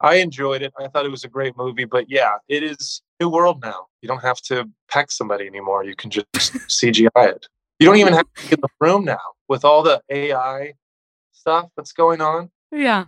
[0.00, 0.72] I enjoyed it.
[0.78, 1.84] I thought it was a great movie.
[1.84, 3.86] But yeah, it is new world now.
[4.02, 5.84] You don't have to peck somebody anymore.
[5.84, 7.46] You can just CGI it.
[7.78, 10.74] You don't even have to get the room now with all the AI
[11.32, 12.50] stuff that's going on.
[12.70, 13.06] Yeah.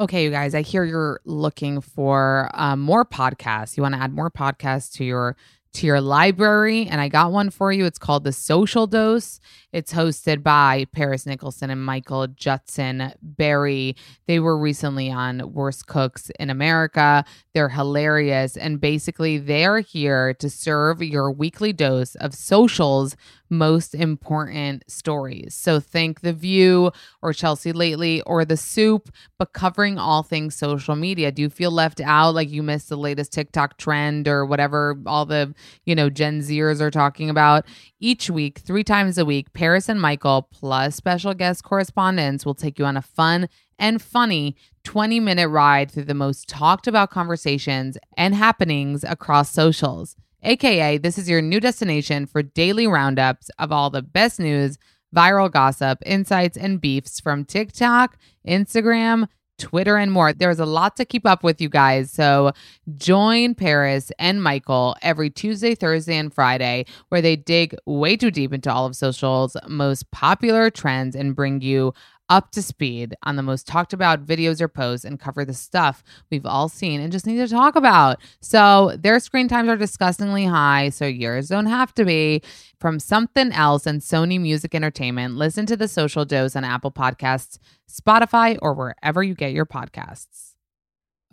[0.00, 3.76] Okay, you guys, I hear you're looking for um, more podcasts.
[3.76, 5.36] You want to add more podcasts to your
[5.74, 7.84] to your library, and I got one for you.
[7.84, 9.40] It's called The Social Dose.
[9.72, 13.96] It's hosted by Paris Nicholson and Michael Judson Berry.
[14.26, 17.24] They were recently on Worst Cooks in America.
[17.54, 23.16] They're hilarious, and basically, they're here to serve your weekly dose of socials
[23.52, 25.54] most important stories.
[25.54, 30.96] So think The View or Chelsea Lately or The Soup, but covering all things social
[30.96, 31.30] media.
[31.30, 35.26] Do you feel left out like you missed the latest TikTok trend or whatever all
[35.26, 35.54] the,
[35.84, 37.66] you know, Gen Zers are talking about?
[38.04, 42.76] Each week, three times a week, Paris and Michael plus special guest correspondents will take
[42.76, 47.96] you on a fun and funny 20 minute ride through the most talked about conversations
[48.16, 50.16] and happenings across socials.
[50.42, 54.78] AKA, this is your new destination for daily roundups of all the best news,
[55.14, 59.28] viral gossip, insights, and beefs from TikTok, Instagram,
[59.62, 60.32] Twitter, and more.
[60.32, 62.10] There's a lot to keep up with, you guys.
[62.10, 62.52] So
[62.96, 68.52] join Paris and Michael every Tuesday, Thursday, and Friday, where they dig way too deep
[68.52, 71.94] into all of social's most popular trends and bring you
[72.32, 76.02] up to speed on the most talked about videos or posts and cover the stuff
[76.30, 78.18] we've all seen and just need to talk about.
[78.40, 82.40] So their screen times are disgustingly high, so yours don't have to be.
[82.80, 87.58] From something else and Sony Music Entertainment, listen to the social dose on Apple Podcasts,
[87.86, 90.54] Spotify, or wherever you get your podcasts.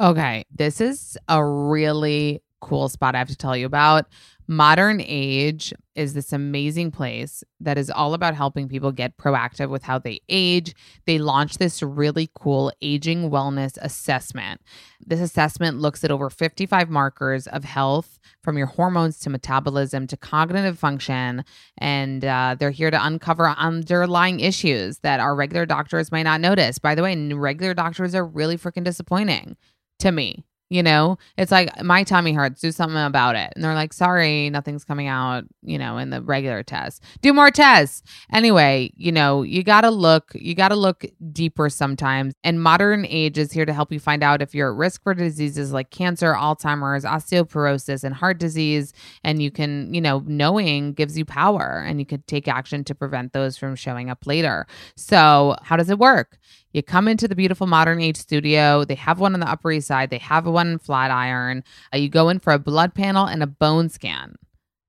[0.01, 4.05] Okay, this is a really cool spot I have to tell you about.
[4.51, 9.83] Modern Age is this amazing place that is all about helping people get proactive with
[9.83, 10.73] how they age.
[11.05, 14.61] They launched this really cool aging wellness assessment.
[15.05, 20.17] This assessment looks at over 55 markers of health from your hormones to metabolism to
[20.17, 21.45] cognitive function.
[21.77, 26.79] And uh, they're here to uncover underlying issues that our regular doctors might not notice.
[26.79, 29.57] By the way, regular doctors are really freaking disappointing
[29.99, 30.43] to me.
[30.69, 33.51] You know, it's like my tummy hurts, do something about it.
[33.55, 37.03] And they're like, sorry, nothing's coming out, you know, in the regular test.
[37.21, 38.03] Do more tests.
[38.31, 42.35] Anyway, you know, you got to look, you got to look deeper sometimes.
[42.43, 45.15] And modern age is here to help you find out if you're at risk for
[45.15, 48.93] diseases like cancer, Alzheimer's, osteoporosis, and heart disease.
[49.23, 52.93] And you can, you know, knowing gives you power and you could take action to
[52.93, 54.67] prevent those from showing up later.
[54.95, 56.37] So, how does it work?
[56.73, 58.85] You come into the beautiful Modern Age studio.
[58.85, 60.09] They have one on the Upper East Side.
[60.09, 61.63] They have one in Flatiron.
[61.93, 64.35] Uh, you go in for a blood panel and a bone scan.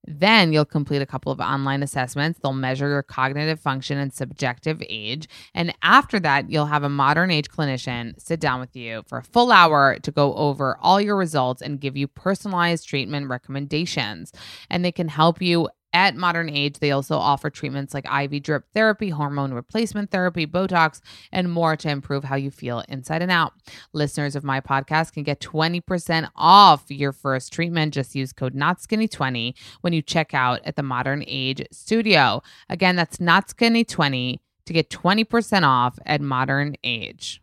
[0.06, 2.40] Then you'll complete a couple of online assessments.
[2.42, 5.28] They'll measure your cognitive function and subjective age.
[5.54, 9.22] And after that, you'll have a modern age clinician sit down with you for a
[9.22, 14.32] full hour to go over all your results and give you personalized treatment recommendations.
[14.68, 18.64] And they can help you at Modern Age, they also offer treatments like IV drip
[18.72, 21.00] therapy, hormone replacement therapy, Botox,
[21.32, 23.52] and more to improve how you feel inside and out.
[23.92, 27.94] Listeners of my podcast can get 20% off your first treatment.
[27.94, 32.42] Just use code NOTSKINNY20 when you check out at the Modern Age Studio.
[32.68, 37.42] Again, that's NOTSKINNY20 to get 20% off at Modern Age.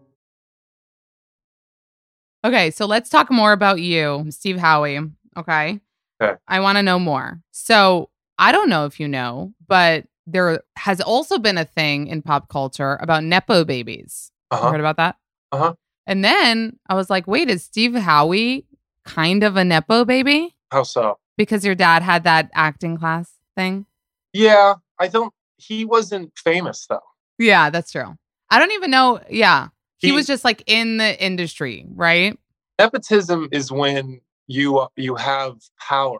[2.43, 5.11] Okay, so let's talk more about you, Steve Howey.
[5.37, 5.79] Okay.
[6.21, 6.37] Okay.
[6.47, 7.39] I want to know more.
[7.51, 12.21] So I don't know if you know, but there has also been a thing in
[12.21, 14.31] pop culture about Nepo babies.
[14.51, 14.71] You Uh-huh.
[14.71, 15.17] heard about that?
[15.51, 15.73] Uh-huh.
[16.07, 18.65] And then I was like, wait, is Steve Howey
[19.05, 20.55] kind of a Nepo baby?
[20.71, 21.17] How so?
[21.37, 23.85] Because your dad had that acting class thing?
[24.33, 25.33] Yeah, I don't.
[25.57, 27.01] He wasn't famous though.
[27.37, 28.15] Yeah, that's true.
[28.49, 29.19] I don't even know.
[29.29, 29.67] Yeah.
[30.01, 32.37] He, He- was just like in the industry, right?
[32.79, 36.19] Nepotism is when you you have power,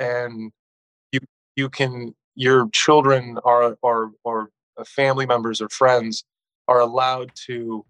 [0.00, 0.52] and
[1.12, 1.20] you
[1.56, 4.50] you can your children are or or
[4.86, 6.24] family members or friends
[6.68, 7.84] are allowed to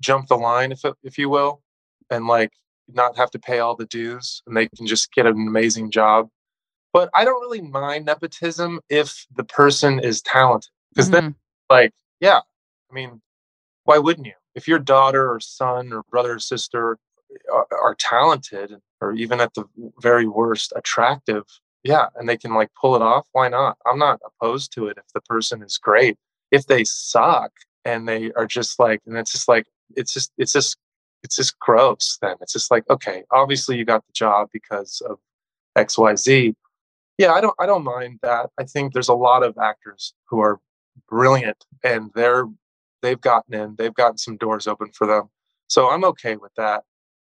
[0.00, 1.62] jump the line, if if you will,
[2.10, 2.50] and like
[2.88, 6.28] not have to pay all the dues, and they can just get an amazing job.
[6.92, 11.34] But I don't really mind nepotism if the person is talented, because then Mhm.
[11.70, 12.40] like yeah
[12.90, 13.20] i mean
[13.84, 16.98] why wouldn't you if your daughter or son or brother or sister
[17.52, 19.64] are, are talented or even at the
[20.00, 21.44] very worst attractive
[21.82, 23.76] yeah and they can like pull it off why not?
[23.86, 26.16] I'm not opposed to it if the person is great.
[26.50, 27.52] If they suck
[27.84, 30.76] and they are just like and it's just like it's just it's just
[31.22, 32.36] it's just gross then.
[32.40, 35.18] It's just like okay obviously you got the job because of
[35.76, 36.54] xyz
[37.18, 38.50] yeah i don't i don't mind that.
[38.58, 40.60] I think there's a lot of actors who are
[41.08, 42.46] brilliant and they're
[43.04, 45.24] they've gotten in they've gotten some doors open for them.
[45.68, 46.82] So i'm okay with that.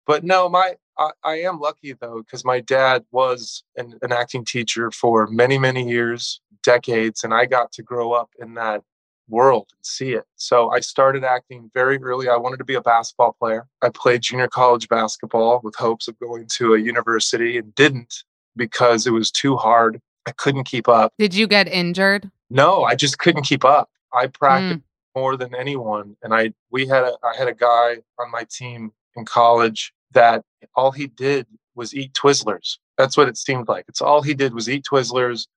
[0.05, 4.43] But no my i, I am lucky though because my dad was an, an acting
[4.43, 8.81] teacher for many many years decades and i got to grow up in that
[9.29, 10.25] world and see it.
[10.35, 12.27] So i started acting very early.
[12.27, 13.67] I wanted to be a basketball player.
[13.83, 18.23] I played junior college basketball with hopes of going to a university and didn't
[18.55, 20.01] because it was too hard.
[20.25, 21.13] I couldn't keep up.
[21.19, 22.29] Did you get injured?
[22.49, 23.87] no, I just couldn't keep up.
[24.11, 24.33] I Mm.
[24.33, 24.88] practiced
[25.19, 28.91] more than anyone, and I we had a I had a guy on my team
[29.17, 30.43] in college that
[30.75, 32.77] all he did was eat Twizzlers.
[32.97, 33.85] That's what it seemed like.
[33.89, 35.47] It's all he did was eat Twizzlers.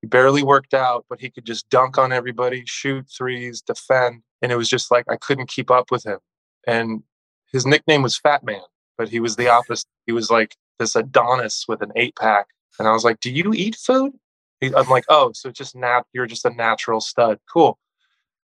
[0.00, 4.52] He barely worked out, but he could just dunk on everybody, shoot threes, defend, and
[4.52, 6.18] it was just like I couldn't keep up with him.
[6.66, 7.02] And
[7.52, 8.66] his nickname was Fat Man,
[8.98, 9.86] but he was the opposite.
[10.06, 12.46] He was like this Adonis with an eight pack,
[12.78, 14.12] and I was like, "Do you eat food?"
[14.62, 17.38] I'm like, oh, so just nat, you're just a natural stud.
[17.52, 17.78] Cool.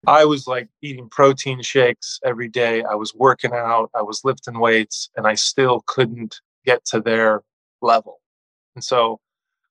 [0.06, 2.82] I was like eating protein shakes every day.
[2.82, 3.90] I was working out.
[3.94, 7.42] I was lifting weights, and I still couldn't get to their
[7.82, 8.20] level.
[8.74, 9.20] And so,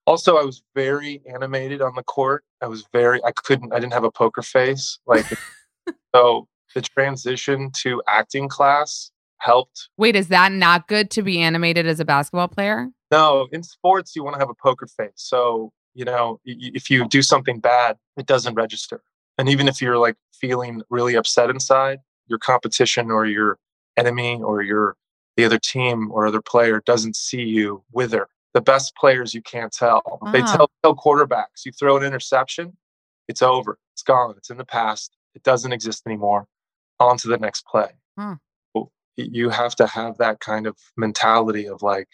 [0.06, 2.44] also, I was very animated on the court.
[2.62, 5.00] I was very, I couldn't, I didn't have a poker face.
[5.06, 5.26] Like,
[6.16, 11.86] so the transition to acting class helped Wait, is that not good to be animated
[11.86, 12.88] as a basketball player?
[13.12, 15.12] No, in sports, you want to have a poker face.
[15.16, 19.02] So, you know, if you do something bad, it doesn't register.
[19.38, 23.58] And even if you're like feeling really upset inside, your competition or your
[23.98, 24.96] enemy or your
[25.36, 28.28] the other team or other player doesn't see you wither.
[28.54, 30.20] The best players you can't tell.
[30.32, 30.56] They Ah.
[30.56, 32.78] tell, tell quarterbacks, you throw an interception,
[33.28, 33.80] it's over.
[33.94, 34.36] It's gone.
[34.38, 35.16] It's in the past.
[35.34, 36.48] It doesn't exist anymore.
[37.00, 37.94] On to the next play.
[38.18, 38.34] Hmm.
[39.16, 42.08] You have to have that kind of mentality of like,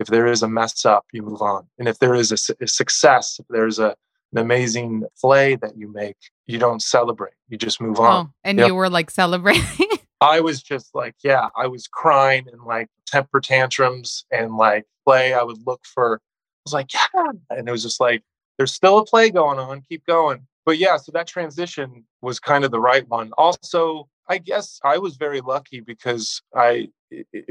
[0.00, 1.68] if there is a mess up, you move on.
[1.78, 3.94] And if there is a, a success, if there's a,
[4.32, 6.16] an amazing play that you make,
[6.46, 7.32] you don't celebrate.
[7.48, 8.26] You just move on.
[8.26, 8.66] Oh, and Yep.
[8.68, 9.88] you were like celebrating.
[10.20, 15.32] I was just like, yeah, I was crying and like temper tantrums and like play.
[15.34, 17.32] I would look for, I was like, yeah.
[17.50, 18.22] And it was just like,
[18.58, 19.82] there's still a play going on.
[19.88, 20.46] Keep going.
[20.66, 23.32] But yeah, so that transition was kind of the right one.
[23.38, 26.88] Also, I guess I was very lucky because i-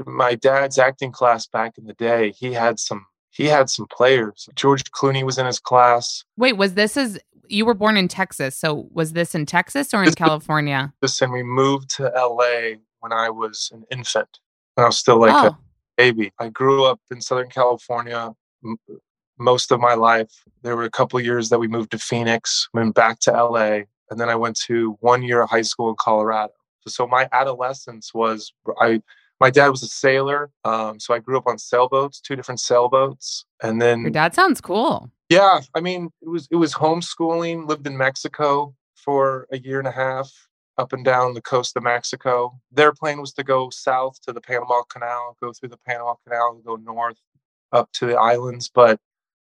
[0.05, 4.49] my dad's acting class back in the day, he had some, he had some players.
[4.55, 6.23] George Clooney was in his class.
[6.37, 8.55] Wait, was this as you were born in Texas?
[8.55, 10.93] So was this in Texas or in This- California?
[11.01, 14.39] This and we moved to LA when I was an infant.
[14.75, 15.57] When I was still like a oh,
[15.97, 16.31] baby.
[16.39, 18.77] I grew up in Southern California m-
[19.37, 20.31] most of my life.
[20.63, 24.19] There were a couple years that we moved to Phoenix, went back to LA, and
[24.19, 26.53] then I went to one year of high school in Colorado.
[26.87, 28.51] So my adolescence was
[28.81, 29.01] I.
[29.39, 33.45] My dad was a sailor, um, so I grew up on sailboats, two different sailboats,
[33.63, 35.09] and then your dad sounds cool.
[35.29, 37.67] yeah, I mean, it was it was homeschooling.
[37.67, 40.29] Lived in Mexico for a year and a half.
[40.79, 42.57] up and down the coast of Mexico.
[42.71, 46.61] Their plan was to go south to the Panama Canal, go through the Panama Canal,
[46.65, 47.17] go north
[47.73, 48.71] up to the islands.
[48.73, 48.99] But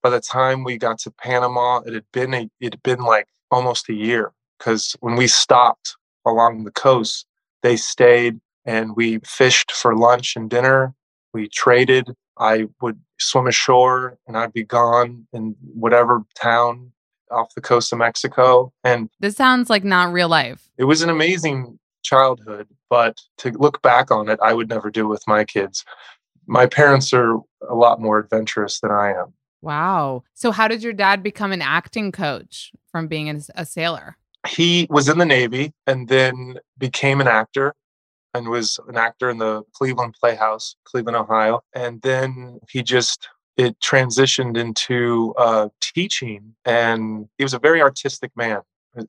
[0.04, 3.28] by the time we got to Panama, it had been a, it had been like
[3.50, 7.26] almost a year because when we stopped along the coast,
[7.64, 10.94] they stayed and we fished for lunch and dinner.
[11.34, 12.10] We traded.
[12.38, 16.92] I would swim ashore and I'd be gone in whatever town
[17.32, 18.74] off the coast of Mexico.
[18.84, 20.70] And this sounds like not real life.
[20.78, 25.06] It was an amazing childhood, but to look back on it, I would never do
[25.06, 25.84] it with my kids.
[26.48, 27.38] My parents are
[27.68, 29.34] a lot more adventurous than I am.
[29.62, 30.24] Wow.
[30.36, 34.16] So, how did your dad become an acting coach from being a sailor?
[34.48, 37.74] He was in the Navy and then became an actor
[38.36, 41.62] and was an actor in the Cleveland Playhouse, Cleveland, Ohio.
[41.74, 48.32] And then he just it transitioned into uh, teaching, and he was a very artistic
[48.36, 48.62] man,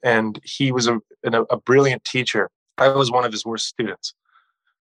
[0.04, 2.48] and he was a, a, a brilliant teacher.
[2.78, 4.14] I was one of his worst students,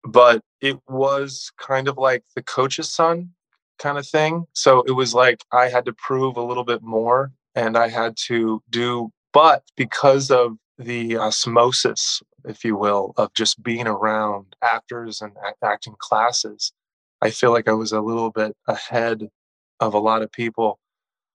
[0.03, 3.31] but it was kind of like the coach's son
[3.79, 4.45] kind of thing.
[4.53, 8.15] So it was like I had to prove a little bit more, and I had
[8.27, 9.11] to do.
[9.33, 15.33] But because of the osmosis, if you will, of just being around actors and
[15.63, 16.73] acting classes,
[17.21, 19.29] I feel like I was a little bit ahead
[19.79, 20.79] of a lot of people.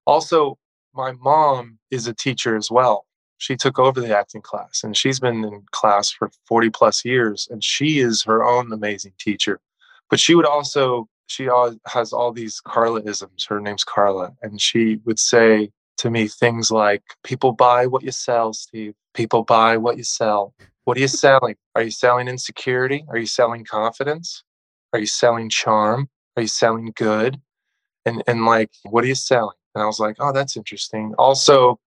[0.06, 0.58] Also,
[0.94, 3.06] my mom is a teacher as well.
[3.38, 7.48] She took over the acting class and she's been in class for 40 plus years
[7.50, 9.60] and she is her own amazing teacher.
[10.08, 11.48] But she would also, she
[11.86, 13.44] has all these Carla isms.
[13.48, 14.32] Her name's Carla.
[14.42, 18.94] And she would say to me things like, People buy what you sell, Steve.
[19.14, 20.54] People buy what you sell.
[20.84, 21.56] What are you selling?
[21.74, 23.04] Are you selling insecurity?
[23.08, 24.44] Are you selling confidence?
[24.92, 26.08] Are you selling charm?
[26.36, 27.40] Are you selling good?
[28.04, 31.78] and and like what are you selling and i was like oh that's interesting also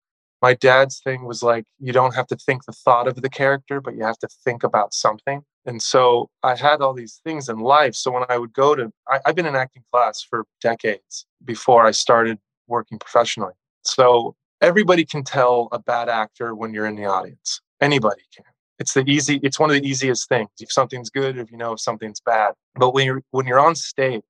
[0.41, 3.81] my dad's thing was like you don't have to think the thought of the character
[3.81, 7.59] but you have to think about something and so i had all these things in
[7.59, 11.25] life so when i would go to I, i've been in acting class for decades
[11.43, 13.53] before i started working professionally
[13.83, 18.45] so everybody can tell a bad actor when you're in the audience anybody can
[18.79, 21.73] it's the easy it's one of the easiest things if something's good if you know
[21.73, 24.21] if something's bad but when you're when you're on stage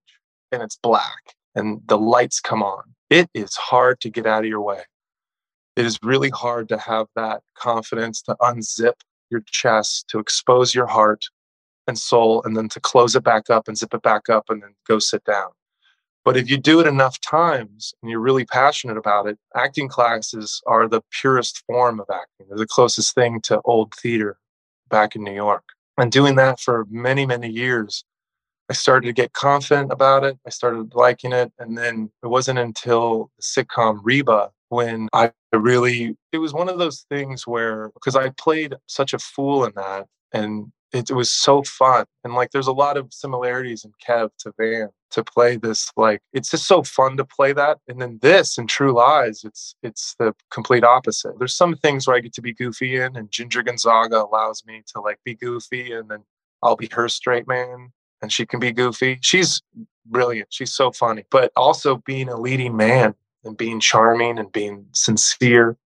[0.52, 4.50] and it's black and the lights come on, it is hard to get out of
[4.50, 4.84] your way.
[5.76, 8.94] It is really hard to have that confidence to unzip
[9.30, 11.26] your chest, to expose your heart
[11.88, 14.62] and soul, and then to close it back up and zip it back up and
[14.62, 15.50] then go sit down.
[16.28, 20.62] But if you do it enough times and you're really passionate about it, acting classes
[20.68, 22.48] are the purest form of acting.
[22.50, 24.38] They're the closest thing to old theater
[24.90, 25.64] back in New York.
[25.98, 28.04] And doing that for many, many years
[28.70, 30.38] I started to get confident about it.
[30.46, 31.54] I started liking it.
[31.60, 36.78] And then it wasn't until the sitcom Reba when I really, it was one of
[36.78, 41.64] those things where, because I played such a fool in that and it, was so
[41.64, 42.06] fun.
[42.24, 45.92] And like, there's a lot of similarities in Kev to Van to play this.
[45.98, 47.80] Like, it's just so fun to play that.
[47.88, 51.38] And then this in True Lies, it's, it's the complete opposite.
[51.40, 54.84] There's some things where I get to be goofy in and Ginger Gonzaga allows me
[54.94, 56.24] to like be goofy and then
[56.64, 59.20] I'll be her straight man and she can be goofy.
[59.22, 59.62] She's
[60.06, 60.48] brilliant.
[60.52, 61.26] She's so funny.
[61.30, 65.78] But also being a leading man and being charming and being sincere.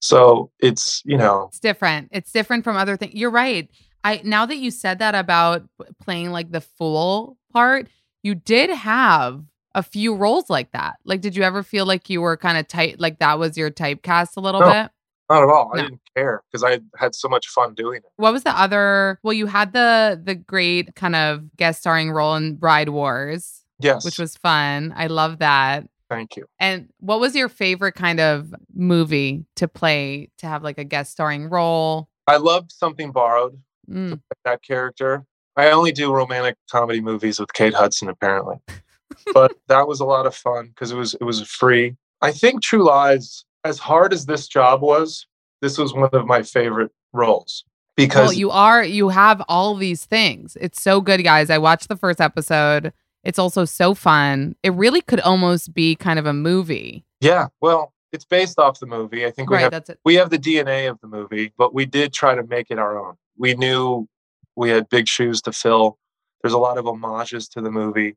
[0.00, 2.08] So it's, you know, it's different.
[2.12, 3.14] It's different from other things.
[3.14, 3.68] You're right.
[4.04, 5.62] I now that you said that about
[6.00, 7.88] playing like the fool part,
[8.22, 9.42] you did have
[9.74, 10.96] a few roles like that.
[11.04, 13.70] Like did you ever feel like you were kind of tight like that was your
[13.70, 14.66] typecast a little no.
[14.66, 14.90] bit?
[15.30, 15.70] Not at all.
[15.72, 15.80] No.
[15.80, 18.10] I didn't care because I had so much fun doing it.
[18.16, 19.20] What was the other?
[19.22, 23.62] Well, you had the the great kind of guest starring role in Bride Wars.
[23.78, 24.92] Yes, which was fun.
[24.96, 25.86] I love that.
[26.10, 26.46] Thank you.
[26.58, 31.12] And what was your favorite kind of movie to play to have like a guest
[31.12, 32.08] starring role?
[32.26, 33.60] I loved Something Borrowed.
[33.90, 34.20] Mm.
[34.44, 35.24] That character.
[35.56, 38.56] I only do romantic comedy movies with Kate Hudson, apparently,
[39.34, 41.96] but that was a lot of fun because it was it was free.
[42.22, 45.26] I think True Lies as hard as this job was,
[45.60, 47.64] this was one of my favorite roles
[47.96, 50.56] because well, you are you have all these things.
[50.60, 51.50] It's so good, guys.
[51.50, 52.92] I watched the first episode.
[53.22, 54.56] It's also so fun.
[54.62, 57.04] It really could almost be kind of a movie.
[57.20, 59.26] Yeah, well, it's based off the movie.
[59.26, 62.12] I think we right, have we have the DNA of the movie, but we did
[62.12, 63.16] try to make it our own.
[63.40, 64.06] We knew
[64.54, 65.96] we had big shoes to fill.
[66.42, 68.14] There's a lot of homages to the movie,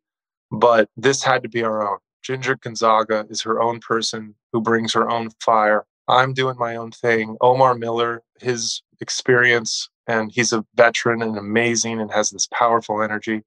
[0.52, 2.00] but this had to be our own.
[2.24, 5.86] Ginger Gonzaga is her own person who brings her own fire.
[6.10, 7.38] I'm doing my own thing.
[7.40, 13.44] Omar Miller, his experience, and he's a veteran and amazing and has this powerful energy.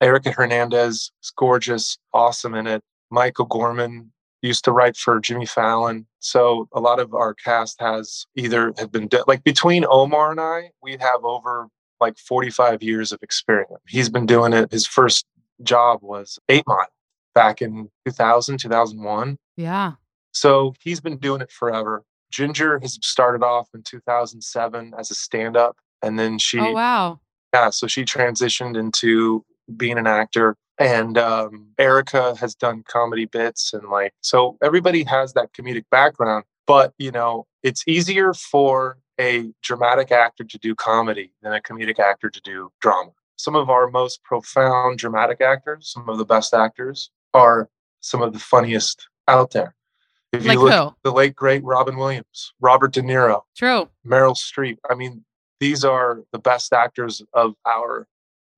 [0.00, 2.82] Erica Hernandez is gorgeous, awesome in it.
[3.10, 4.10] Michael Gorman
[4.42, 6.06] used to write for Jimmy Fallon.
[6.18, 10.40] So a lot of our cast has either have been de- like between Omar and
[10.40, 11.68] I, we have over
[12.00, 13.72] like 45 years of experience.
[13.88, 14.70] He's been doing it.
[14.72, 15.26] His first
[15.62, 16.86] job was Eight Mile
[17.34, 19.36] back in 2000, 2001.
[19.56, 19.92] Yeah.
[20.32, 22.04] So he's been doing it forever.
[22.30, 25.76] Ginger has started off in 2007 as a stand up.
[26.02, 27.20] And then she, Oh wow.
[27.52, 29.44] yeah, so she transitioned into
[29.76, 30.56] being an actor.
[30.80, 33.72] And um, Erica has done comedy bits.
[33.72, 36.44] And like, so everybody has that comedic background.
[36.66, 41.98] But, you know, it's easier for a dramatic actor to do comedy than a comedic
[41.98, 43.10] actor to do drama.
[43.36, 47.68] Some of our most profound dramatic actors, some of the best actors, are
[48.00, 49.74] some of the funniest out there.
[50.32, 50.86] If Like you look who?
[50.88, 53.88] at the late great Robin Williams, Robert De Niro, True.
[54.06, 54.78] Meryl Streep.
[54.88, 55.24] I mean,
[55.58, 58.06] these are the best actors of our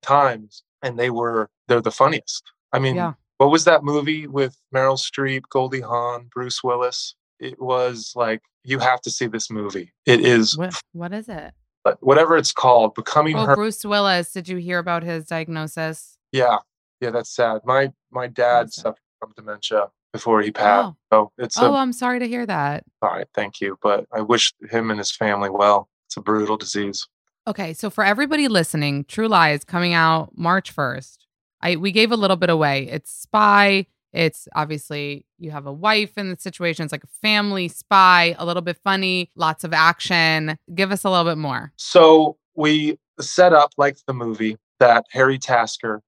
[0.03, 2.43] times, and they were they're the funniest.
[2.73, 3.15] I mean, Yeah.
[3.39, 7.15] what was that movie with Meryl Streep, Goldie Hawn, Bruce Willis?
[7.41, 9.93] It was like you have to see this movie.
[10.05, 11.55] It is What what is it?
[11.83, 13.57] but whatever it's called, becoming Oh, her.
[13.57, 14.33] Bruce Willis.
[14.33, 16.19] Did you hear about his diagnosis?
[16.31, 16.59] Yeah,
[17.01, 17.63] yeah, that's sad.
[17.65, 18.83] My my dad That's sad.
[18.83, 20.95] suffered from dementia before he passed.
[21.11, 21.31] Oh.
[21.31, 22.85] So it's Oh, a, I'm sorry to hear that.
[23.01, 23.27] all right.
[23.35, 25.89] Thank you, but I wish him and his family well.
[26.07, 27.09] It's a brutal disease.
[27.47, 31.17] Okay, so for everybody listening, True Lies coming out March 1st.
[31.63, 32.89] I we gave a little bit away.
[32.91, 33.87] It's spy.
[34.13, 36.85] It's obviously you have a wife in the situation.
[36.85, 40.59] It's like a family spy, a little bit funny, lots of action.
[40.75, 41.73] Give us a little bit more.
[41.77, 46.03] So we set up like the movie that Harry Tasker,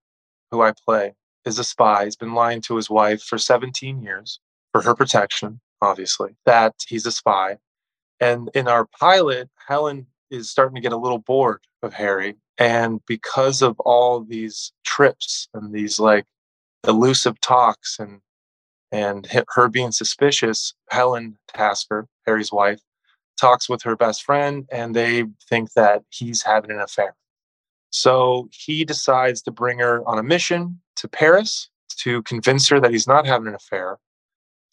[0.51, 2.05] who I play, is a spy.
[2.05, 4.41] He's been lying to his wife for 17 years
[4.73, 7.59] for her protection, obviously, that he's a spy.
[8.21, 12.37] And in our pilot, Helen is starting to get a little bored of Harry.
[12.59, 16.25] And because of all these trips and these like
[16.87, 18.21] elusive talks and
[18.93, 22.81] and her being suspicious, Helen Tasker, Harry's wife,
[23.41, 27.17] talks with her best friend and they think that he's having an affair.
[27.91, 32.93] So he decides to bring her on a mission to Paris to convince her that
[32.93, 33.99] he's not having an affair,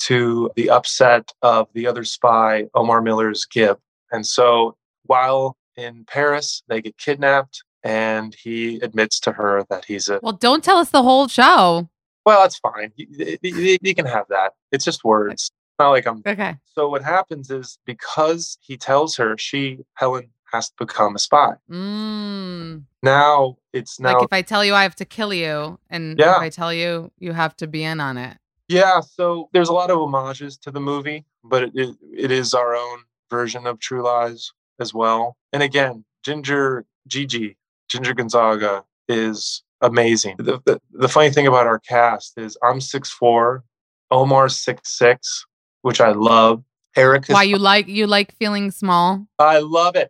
[0.01, 3.77] to the upset of the other spy, Omar Miller's Gib.
[4.11, 10.07] And so while in Paris, they get kidnapped and he admits to her that he's
[10.09, 11.89] a Well, don't tell us the whole show.
[12.25, 12.91] well, that's fine.
[12.95, 14.53] You, you- you can have that.
[14.71, 15.33] It's just words.
[15.33, 16.57] It's not like I'm Okay.
[16.75, 21.53] so what happens is because he tells her she Helen has to become a spy.
[21.71, 22.83] Mm.
[23.03, 26.35] Now it's now Like if I tell you I have to kill you, and Yeah.
[26.35, 28.37] if I tell you you have to be in on it.
[28.67, 28.99] yeah.
[29.01, 32.75] So there's a lot of homages to the movie, but it, it, it is our
[32.75, 35.37] own version of True Lies as well.
[35.53, 37.57] And again, Ginger Gigi
[37.91, 40.37] Ginger Gonzaga is amazing.
[40.37, 43.65] The, the, the funny thing about our cast is I'm six four,
[44.09, 45.45] Omar's six six,
[45.81, 46.63] which I love.
[46.95, 49.27] Eric is Why you like you like feeling small?
[49.39, 50.09] I love it.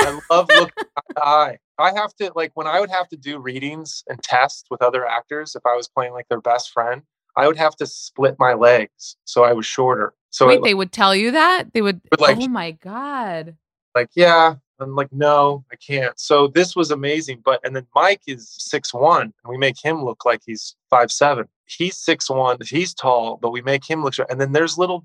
[0.00, 1.58] I love looking eye to eye.
[1.78, 5.06] I have to like when I would have to do readings and tests with other
[5.06, 5.54] actors.
[5.54, 7.02] If I was playing like their best friend,
[7.36, 10.14] I would have to split my legs so I was shorter.
[10.30, 11.74] So Wait, it, they would tell you that?
[11.74, 13.56] They would Would, like- Oh my god.
[13.94, 16.18] like yeah, I'm like no, I can't.
[16.18, 17.42] So this was amazing.
[17.44, 21.10] But and then Mike is six one, and we make him look like he's five
[21.10, 21.46] seven.
[21.66, 22.58] He's six one.
[22.64, 24.14] He's tall, but we make him look.
[24.14, 24.30] short.
[24.30, 25.04] And then there's little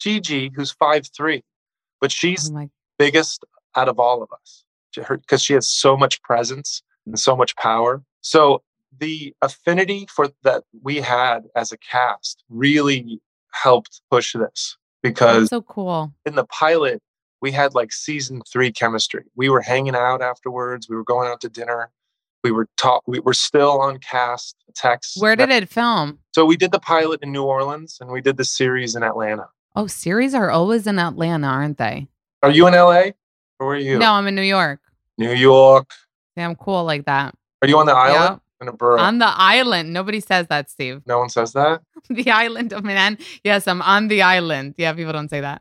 [0.00, 1.42] Gigi who's five three,
[2.00, 2.68] but she's Oh
[2.98, 3.44] biggest
[3.74, 4.64] out of all of us
[5.08, 8.02] because she has so much presence and so much power.
[8.20, 8.62] So
[8.96, 13.20] the affinity for that we had as a cast really
[13.52, 16.12] helped push this because that's so cool.
[16.24, 17.02] in the pilot
[17.44, 19.22] we had like season three chemistry.
[19.36, 20.88] We were hanging out afterwards.
[20.88, 21.90] We were going out to dinner.
[22.42, 23.02] We were talk.
[23.06, 25.20] We were still on cast text.
[25.20, 26.20] Where did it film?
[26.34, 29.46] So we did the pilot in New Orleans and we did the series in Atlanta.
[29.76, 32.08] Oh, series are always in Atlanta, aren't they?
[32.42, 33.10] Are you in LA?
[33.60, 33.98] Or were you?
[33.98, 34.80] No, I'm in New York.
[35.18, 35.90] New York.
[36.36, 37.34] Yeah, I'm cool like that.
[37.60, 38.40] Are you on the island?
[38.40, 38.62] Yeah.
[38.62, 39.00] In a borough?
[39.00, 39.92] On the island.
[39.92, 41.02] Nobody says that, Steve.
[41.04, 41.82] no one says that.
[42.08, 43.18] the island of man.
[43.42, 44.76] Yes, I'm on the island.
[44.78, 45.60] Yeah, people don't say that.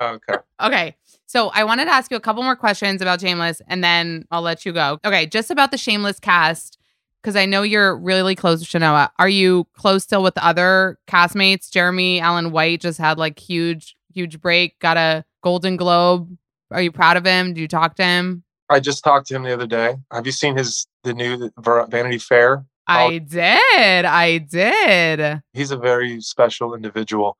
[0.00, 0.34] Okay.
[0.62, 0.94] Okay.
[1.30, 4.42] So I wanted to ask you a couple more questions about Shameless and then I'll
[4.42, 4.98] let you go.
[5.04, 5.26] Okay.
[5.26, 6.76] Just about the Shameless cast,
[7.22, 9.12] because I know you're really close to Noah.
[9.16, 11.70] Are you close still with other castmates?
[11.70, 16.36] Jeremy Allen White just had like huge, huge break, got a Golden Globe.
[16.72, 17.54] Are you proud of him?
[17.54, 18.42] Do you talk to him?
[18.68, 19.98] I just talked to him the other day.
[20.10, 22.64] Have you seen his the new Vanity Fair?
[22.88, 24.04] I did.
[24.04, 25.42] I did.
[25.52, 27.38] He's a very special individual.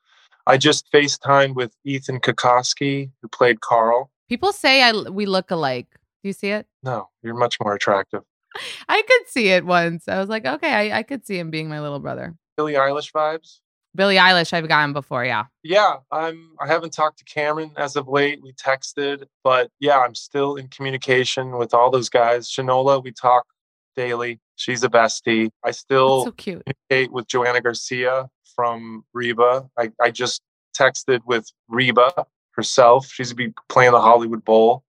[0.51, 4.11] I just FaceTimed with Ethan Cutkosky, who played Carl.
[4.29, 5.87] People say I we look alike.
[6.25, 6.67] Do you see it?
[6.83, 8.23] No, you're much more attractive.
[8.89, 10.09] I could see it once.
[10.09, 12.35] I was like, okay, I, I could see him being my little brother.
[12.57, 13.61] Billie Eilish vibes.
[13.95, 15.25] Billie Eilish, I've gotten before.
[15.25, 15.45] Yeah.
[15.63, 16.51] Yeah, I'm.
[16.61, 18.41] I haven't talked to Cameron as of late.
[18.43, 22.49] We texted, but yeah, I'm still in communication with all those guys.
[22.49, 23.47] Shanola, we talk
[23.95, 24.41] daily.
[24.57, 25.51] She's a bestie.
[25.65, 26.63] I still so cute.
[26.65, 28.29] communicate with Joanna Garcia
[28.61, 29.69] from Reba.
[29.79, 30.43] I, I just
[30.79, 32.13] texted with Reba
[32.53, 33.07] herself.
[33.07, 34.85] She's gonna be playing the Hollywood Bowl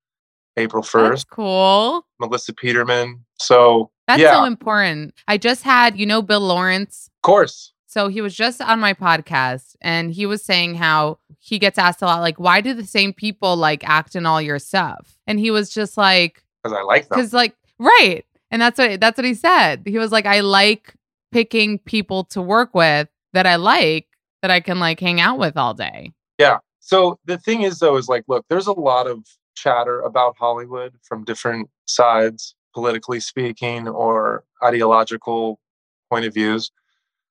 [0.58, 1.30] April That's first.
[1.30, 2.06] cool.
[2.20, 3.24] Melissa Peterman.
[3.40, 5.14] So That's yeah, so important.
[5.28, 7.10] I just had, you know, Bill Lawrence.
[7.18, 7.74] of course.
[7.88, 12.02] So he was just on my podcast and he was saying how he gets asked
[12.02, 15.18] a lot, like, why do the same people like act in all your stuff?
[15.28, 17.18] And he was just like, Because I like them.
[17.18, 18.24] because like, right.
[18.50, 19.84] And that's what that's what he said.
[19.86, 20.94] He was like, I like
[21.32, 24.08] picking people to work with that I like
[24.42, 26.12] that I can like hang out with all day.
[26.38, 26.58] Yeah.
[26.80, 29.26] So the thing is, though, is like, look, there's a lot of
[29.56, 35.60] chatter about Hollywood from different sides, politically speaking or ideological
[36.10, 36.72] point of views.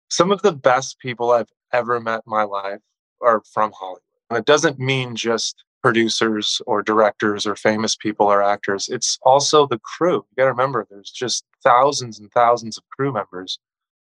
[0.09, 2.81] Some of the best people I've ever met in my life
[3.21, 4.03] are from Hollywood.
[4.29, 8.89] And it doesn't mean just producers or directors or famous people or actors.
[8.89, 10.17] It's also the crew.
[10.17, 13.59] You got to remember, there's just thousands and thousands of crew members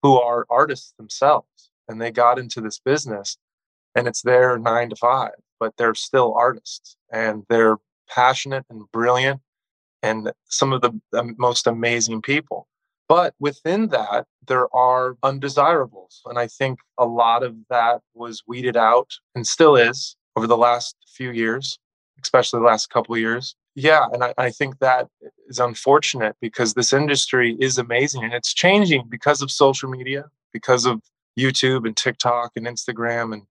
[0.02, 1.46] who are artists themselves.
[1.88, 3.36] And they got into this business
[3.94, 7.76] and it's their nine to five, but they're still artists and they're
[8.08, 9.40] passionate and brilliant
[10.02, 10.92] and some of the,
[11.38, 12.68] most amazing people.
[13.08, 16.22] But within that, there are undesirables.
[16.26, 20.56] And I think a lot of that was weeded out and still is over the
[20.56, 21.78] last few years,
[22.22, 23.56] especially the last couple years.
[23.74, 24.06] Yeah.
[24.12, 25.08] And I, I think that
[25.48, 30.86] is unfortunate because this industry is amazing and it's changing because of social media, because
[30.86, 31.02] of
[31.38, 33.42] YouTube and TikTok and Instagram and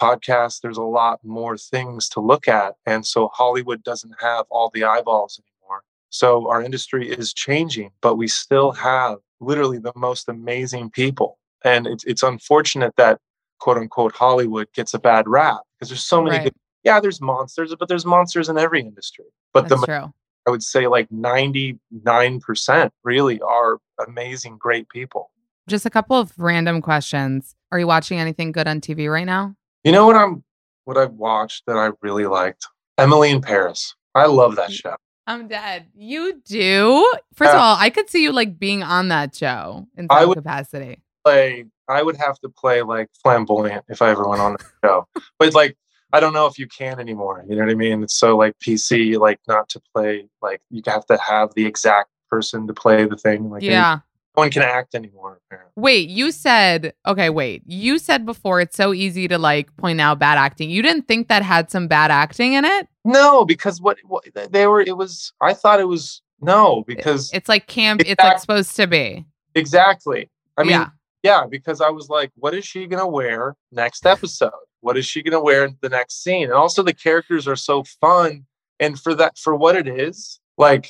[0.00, 0.60] podcasts.
[0.60, 2.74] There's a lot more things to look at.
[2.86, 5.82] And so Hollywood doesn't have all the eyeballs anymore.
[6.10, 11.38] So our industry is changing, but we still have literally the most amazing people.
[11.64, 13.20] And it's, it's unfortunate that
[13.58, 16.44] quote unquote Hollywood gets a bad rap because there's so many Right.
[16.44, 19.24] good, yeah, there's monsters, but there's monsters in every industry.
[19.52, 20.12] But That's the true.
[20.46, 25.30] I would say like 99% really are amazing, great people.
[25.68, 27.54] Just a couple of random questions.
[27.72, 29.54] Are you watching anything good on TV right now?
[29.82, 30.44] You know what I'm
[30.84, 32.66] what I've watched that I really liked?
[32.98, 33.94] Emily in Paris.
[34.14, 34.94] I love that show.
[35.26, 35.86] I'm dead.
[35.94, 37.12] You do?
[37.34, 40.28] First of all, I could see you like being on that show in I some
[40.28, 41.00] would- capacity.
[41.24, 45.08] Play I would have to play like flamboyant if I ever went on the show.
[45.38, 45.76] But like
[46.12, 47.44] I don't know if you can anymore.
[47.48, 48.02] You know what I mean?
[48.02, 52.10] It's so like PC, like not to play like you have to have the exact
[52.30, 53.48] person to play the thing.
[53.50, 54.00] Like yeah.
[54.36, 55.72] No one can act anymore, apparently.
[55.76, 57.62] Wait, you said, okay, wait.
[57.66, 60.70] You said before it's so easy to like point out bad acting.
[60.70, 62.88] You didn't think that had some bad acting in it?
[63.04, 67.48] No, because what, what they were it was I thought it was no, because It's
[67.48, 69.24] like camp, it's like supposed to be.
[69.54, 70.30] Exactly.
[70.58, 70.88] I mean, Yeah.
[71.22, 71.44] yeah.
[71.48, 74.50] because I was like, what is she gonna wear next episode?
[74.80, 76.44] What is she gonna wear in the next scene?
[76.44, 78.46] And also the characters are so fun.
[78.80, 80.88] And for that for what it is, like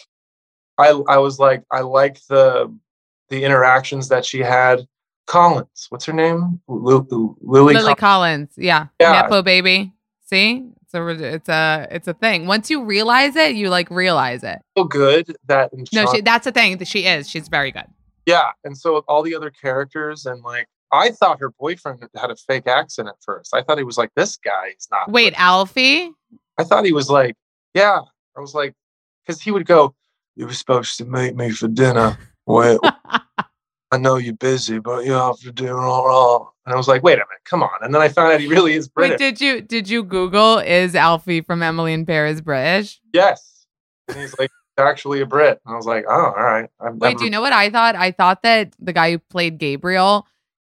[0.78, 2.74] I I was like, I like the
[3.34, 4.86] the interactions that she had.
[5.26, 6.60] Collins, what's her name?
[6.68, 7.06] Lil-
[7.40, 7.98] Lily, Lily Collins.
[7.98, 8.50] Collins.
[8.56, 8.86] Yeah.
[9.00, 9.22] Yeah.
[9.22, 9.92] Nepo baby.
[10.26, 10.68] See?
[10.82, 12.46] It's a it's a it's a thing.
[12.46, 14.60] Once you realize it, you like realize it.
[14.76, 17.28] so good that No, she, that's the thing that she is.
[17.28, 17.86] She's very good.
[18.26, 22.36] Yeah, and so all the other characters and like I thought her boyfriend had a
[22.36, 23.54] fake accent at first.
[23.54, 24.70] I thought he was like this guy.
[24.72, 25.10] He's not.
[25.10, 26.12] Wait, Alfie?
[26.58, 27.34] I thought he was like,
[27.74, 28.00] yeah.
[28.36, 28.74] I was like,
[29.26, 29.94] because he would go,
[30.36, 32.16] "You were supposed to meet me for dinner.
[32.46, 32.78] Well,
[33.94, 36.54] I know you're busy, but you have to do it all.
[36.66, 38.48] And I was like, "Wait a minute, come on!" And then I found out he
[38.48, 39.18] really is Wait, British.
[39.18, 43.00] did you did you Google is Alfie from Emily in Paris British?
[43.12, 43.66] yes,
[44.08, 45.60] and he's like actually a Brit.
[45.64, 47.94] And I was like, "Oh, all right." I'm, Wait, do you know what I thought?
[47.94, 50.26] I thought that the guy who played Gabriel,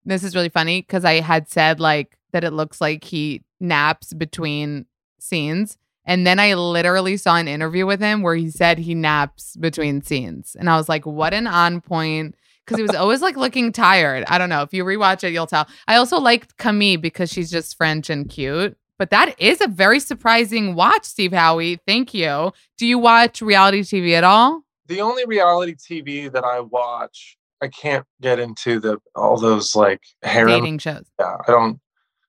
[0.03, 4.13] this is really funny because I had said like that it looks like he naps
[4.13, 4.86] between
[5.20, 5.78] scenes.
[6.03, 10.03] And then I literally saw an interview with him where he said he naps between
[10.03, 10.55] scenes.
[10.59, 12.36] And I was like, what an on point.
[12.66, 14.24] Because he was always like looking tired.
[14.28, 14.63] I don't know.
[14.63, 15.68] If you rewatch it, you'll tell.
[15.88, 18.76] I also liked Camille because she's just French and cute.
[18.97, 21.80] But that is a very surprising watch, Steve Howey.
[21.86, 22.53] Thank you.
[22.78, 24.63] Do you watch reality TV at all?
[24.88, 30.01] the only reality TV that I watch, I can't get into the all those like
[30.22, 31.05] harem Dating shows.
[31.20, 31.80] yeah, I don't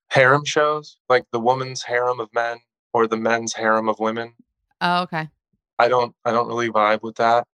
[0.08, 2.56] harem shows like the woman's harem of men
[2.94, 4.32] or the men's harem of women.
[4.80, 5.28] Oh, okay.
[5.78, 7.46] I don't I don't really vibe with that.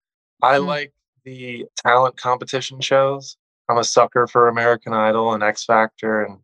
[0.43, 0.67] I Mm.
[0.67, 0.93] like
[1.25, 3.37] the talent competition shows.
[3.69, 6.39] I'm a sucker for American Idol and X Factor and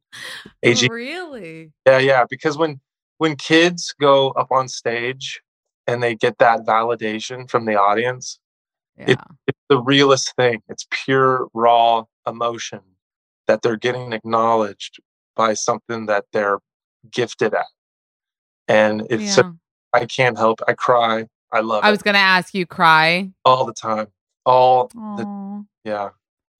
[0.63, 0.87] AG.
[0.89, 1.71] Really?
[1.85, 2.79] Yeah, yeah, because when
[3.17, 5.41] when kids go up on stage
[5.87, 8.39] and they get that validation from the audience,
[8.97, 9.15] Yeah.
[9.47, 10.61] it's the realest thing.
[10.69, 12.81] It's pure raw emotion
[13.47, 14.99] that they're getting acknowledged
[15.35, 16.59] by something that they're
[17.11, 17.65] gifted at.
[18.67, 19.51] And it's, yeah.
[19.93, 20.59] I can't help.
[20.67, 21.25] I cry.
[21.51, 21.91] I love I it.
[21.91, 24.07] was going to ask you cry all the time.
[24.47, 26.09] All the, yeah.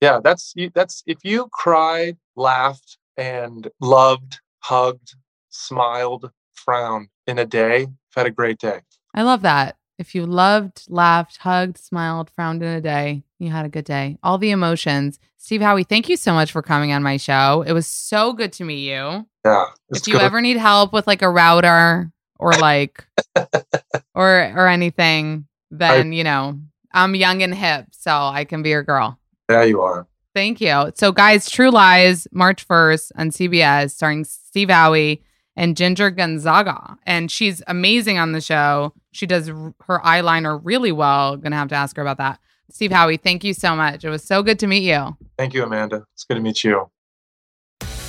[0.01, 0.19] Yeah.
[0.23, 5.15] That's, that's, if you cried, laughed, and loved, hugged,
[5.49, 8.81] smiled, frowned in a day, you've had a great day.
[9.15, 9.77] I love that.
[9.97, 14.17] If you loved, laughed, hugged, smiled, frowned in a day, you had a good day.
[14.21, 15.17] All the emotions.
[15.37, 17.63] Steve Howey thank you so much for coming on my show.
[17.65, 19.25] It was so good to meet you.
[19.43, 19.65] Yeah.
[19.89, 20.21] If you good.
[20.21, 23.07] ever need help with like a router or like
[24.13, 26.59] or or anything, then I, you know,
[26.97, 29.19] I'm young and hip, so I can be your girl.
[29.49, 30.07] Yeah, you are.
[30.33, 30.91] Thank you.
[30.95, 35.21] So guys, True Lies, March 1st on CBS, starring Steve Howey
[35.55, 36.97] and Ginger Gonzaga.
[37.05, 38.93] And she's amazing on the show.
[39.11, 41.37] She does her eyeliner really well.
[41.37, 42.39] Gonna have to ask her about that.
[42.69, 44.03] Steve Howey, thank you so much.
[44.03, 45.17] It was so good to meet you.
[45.37, 46.03] Thank you, Amanda.
[46.13, 46.89] It's good to meet you.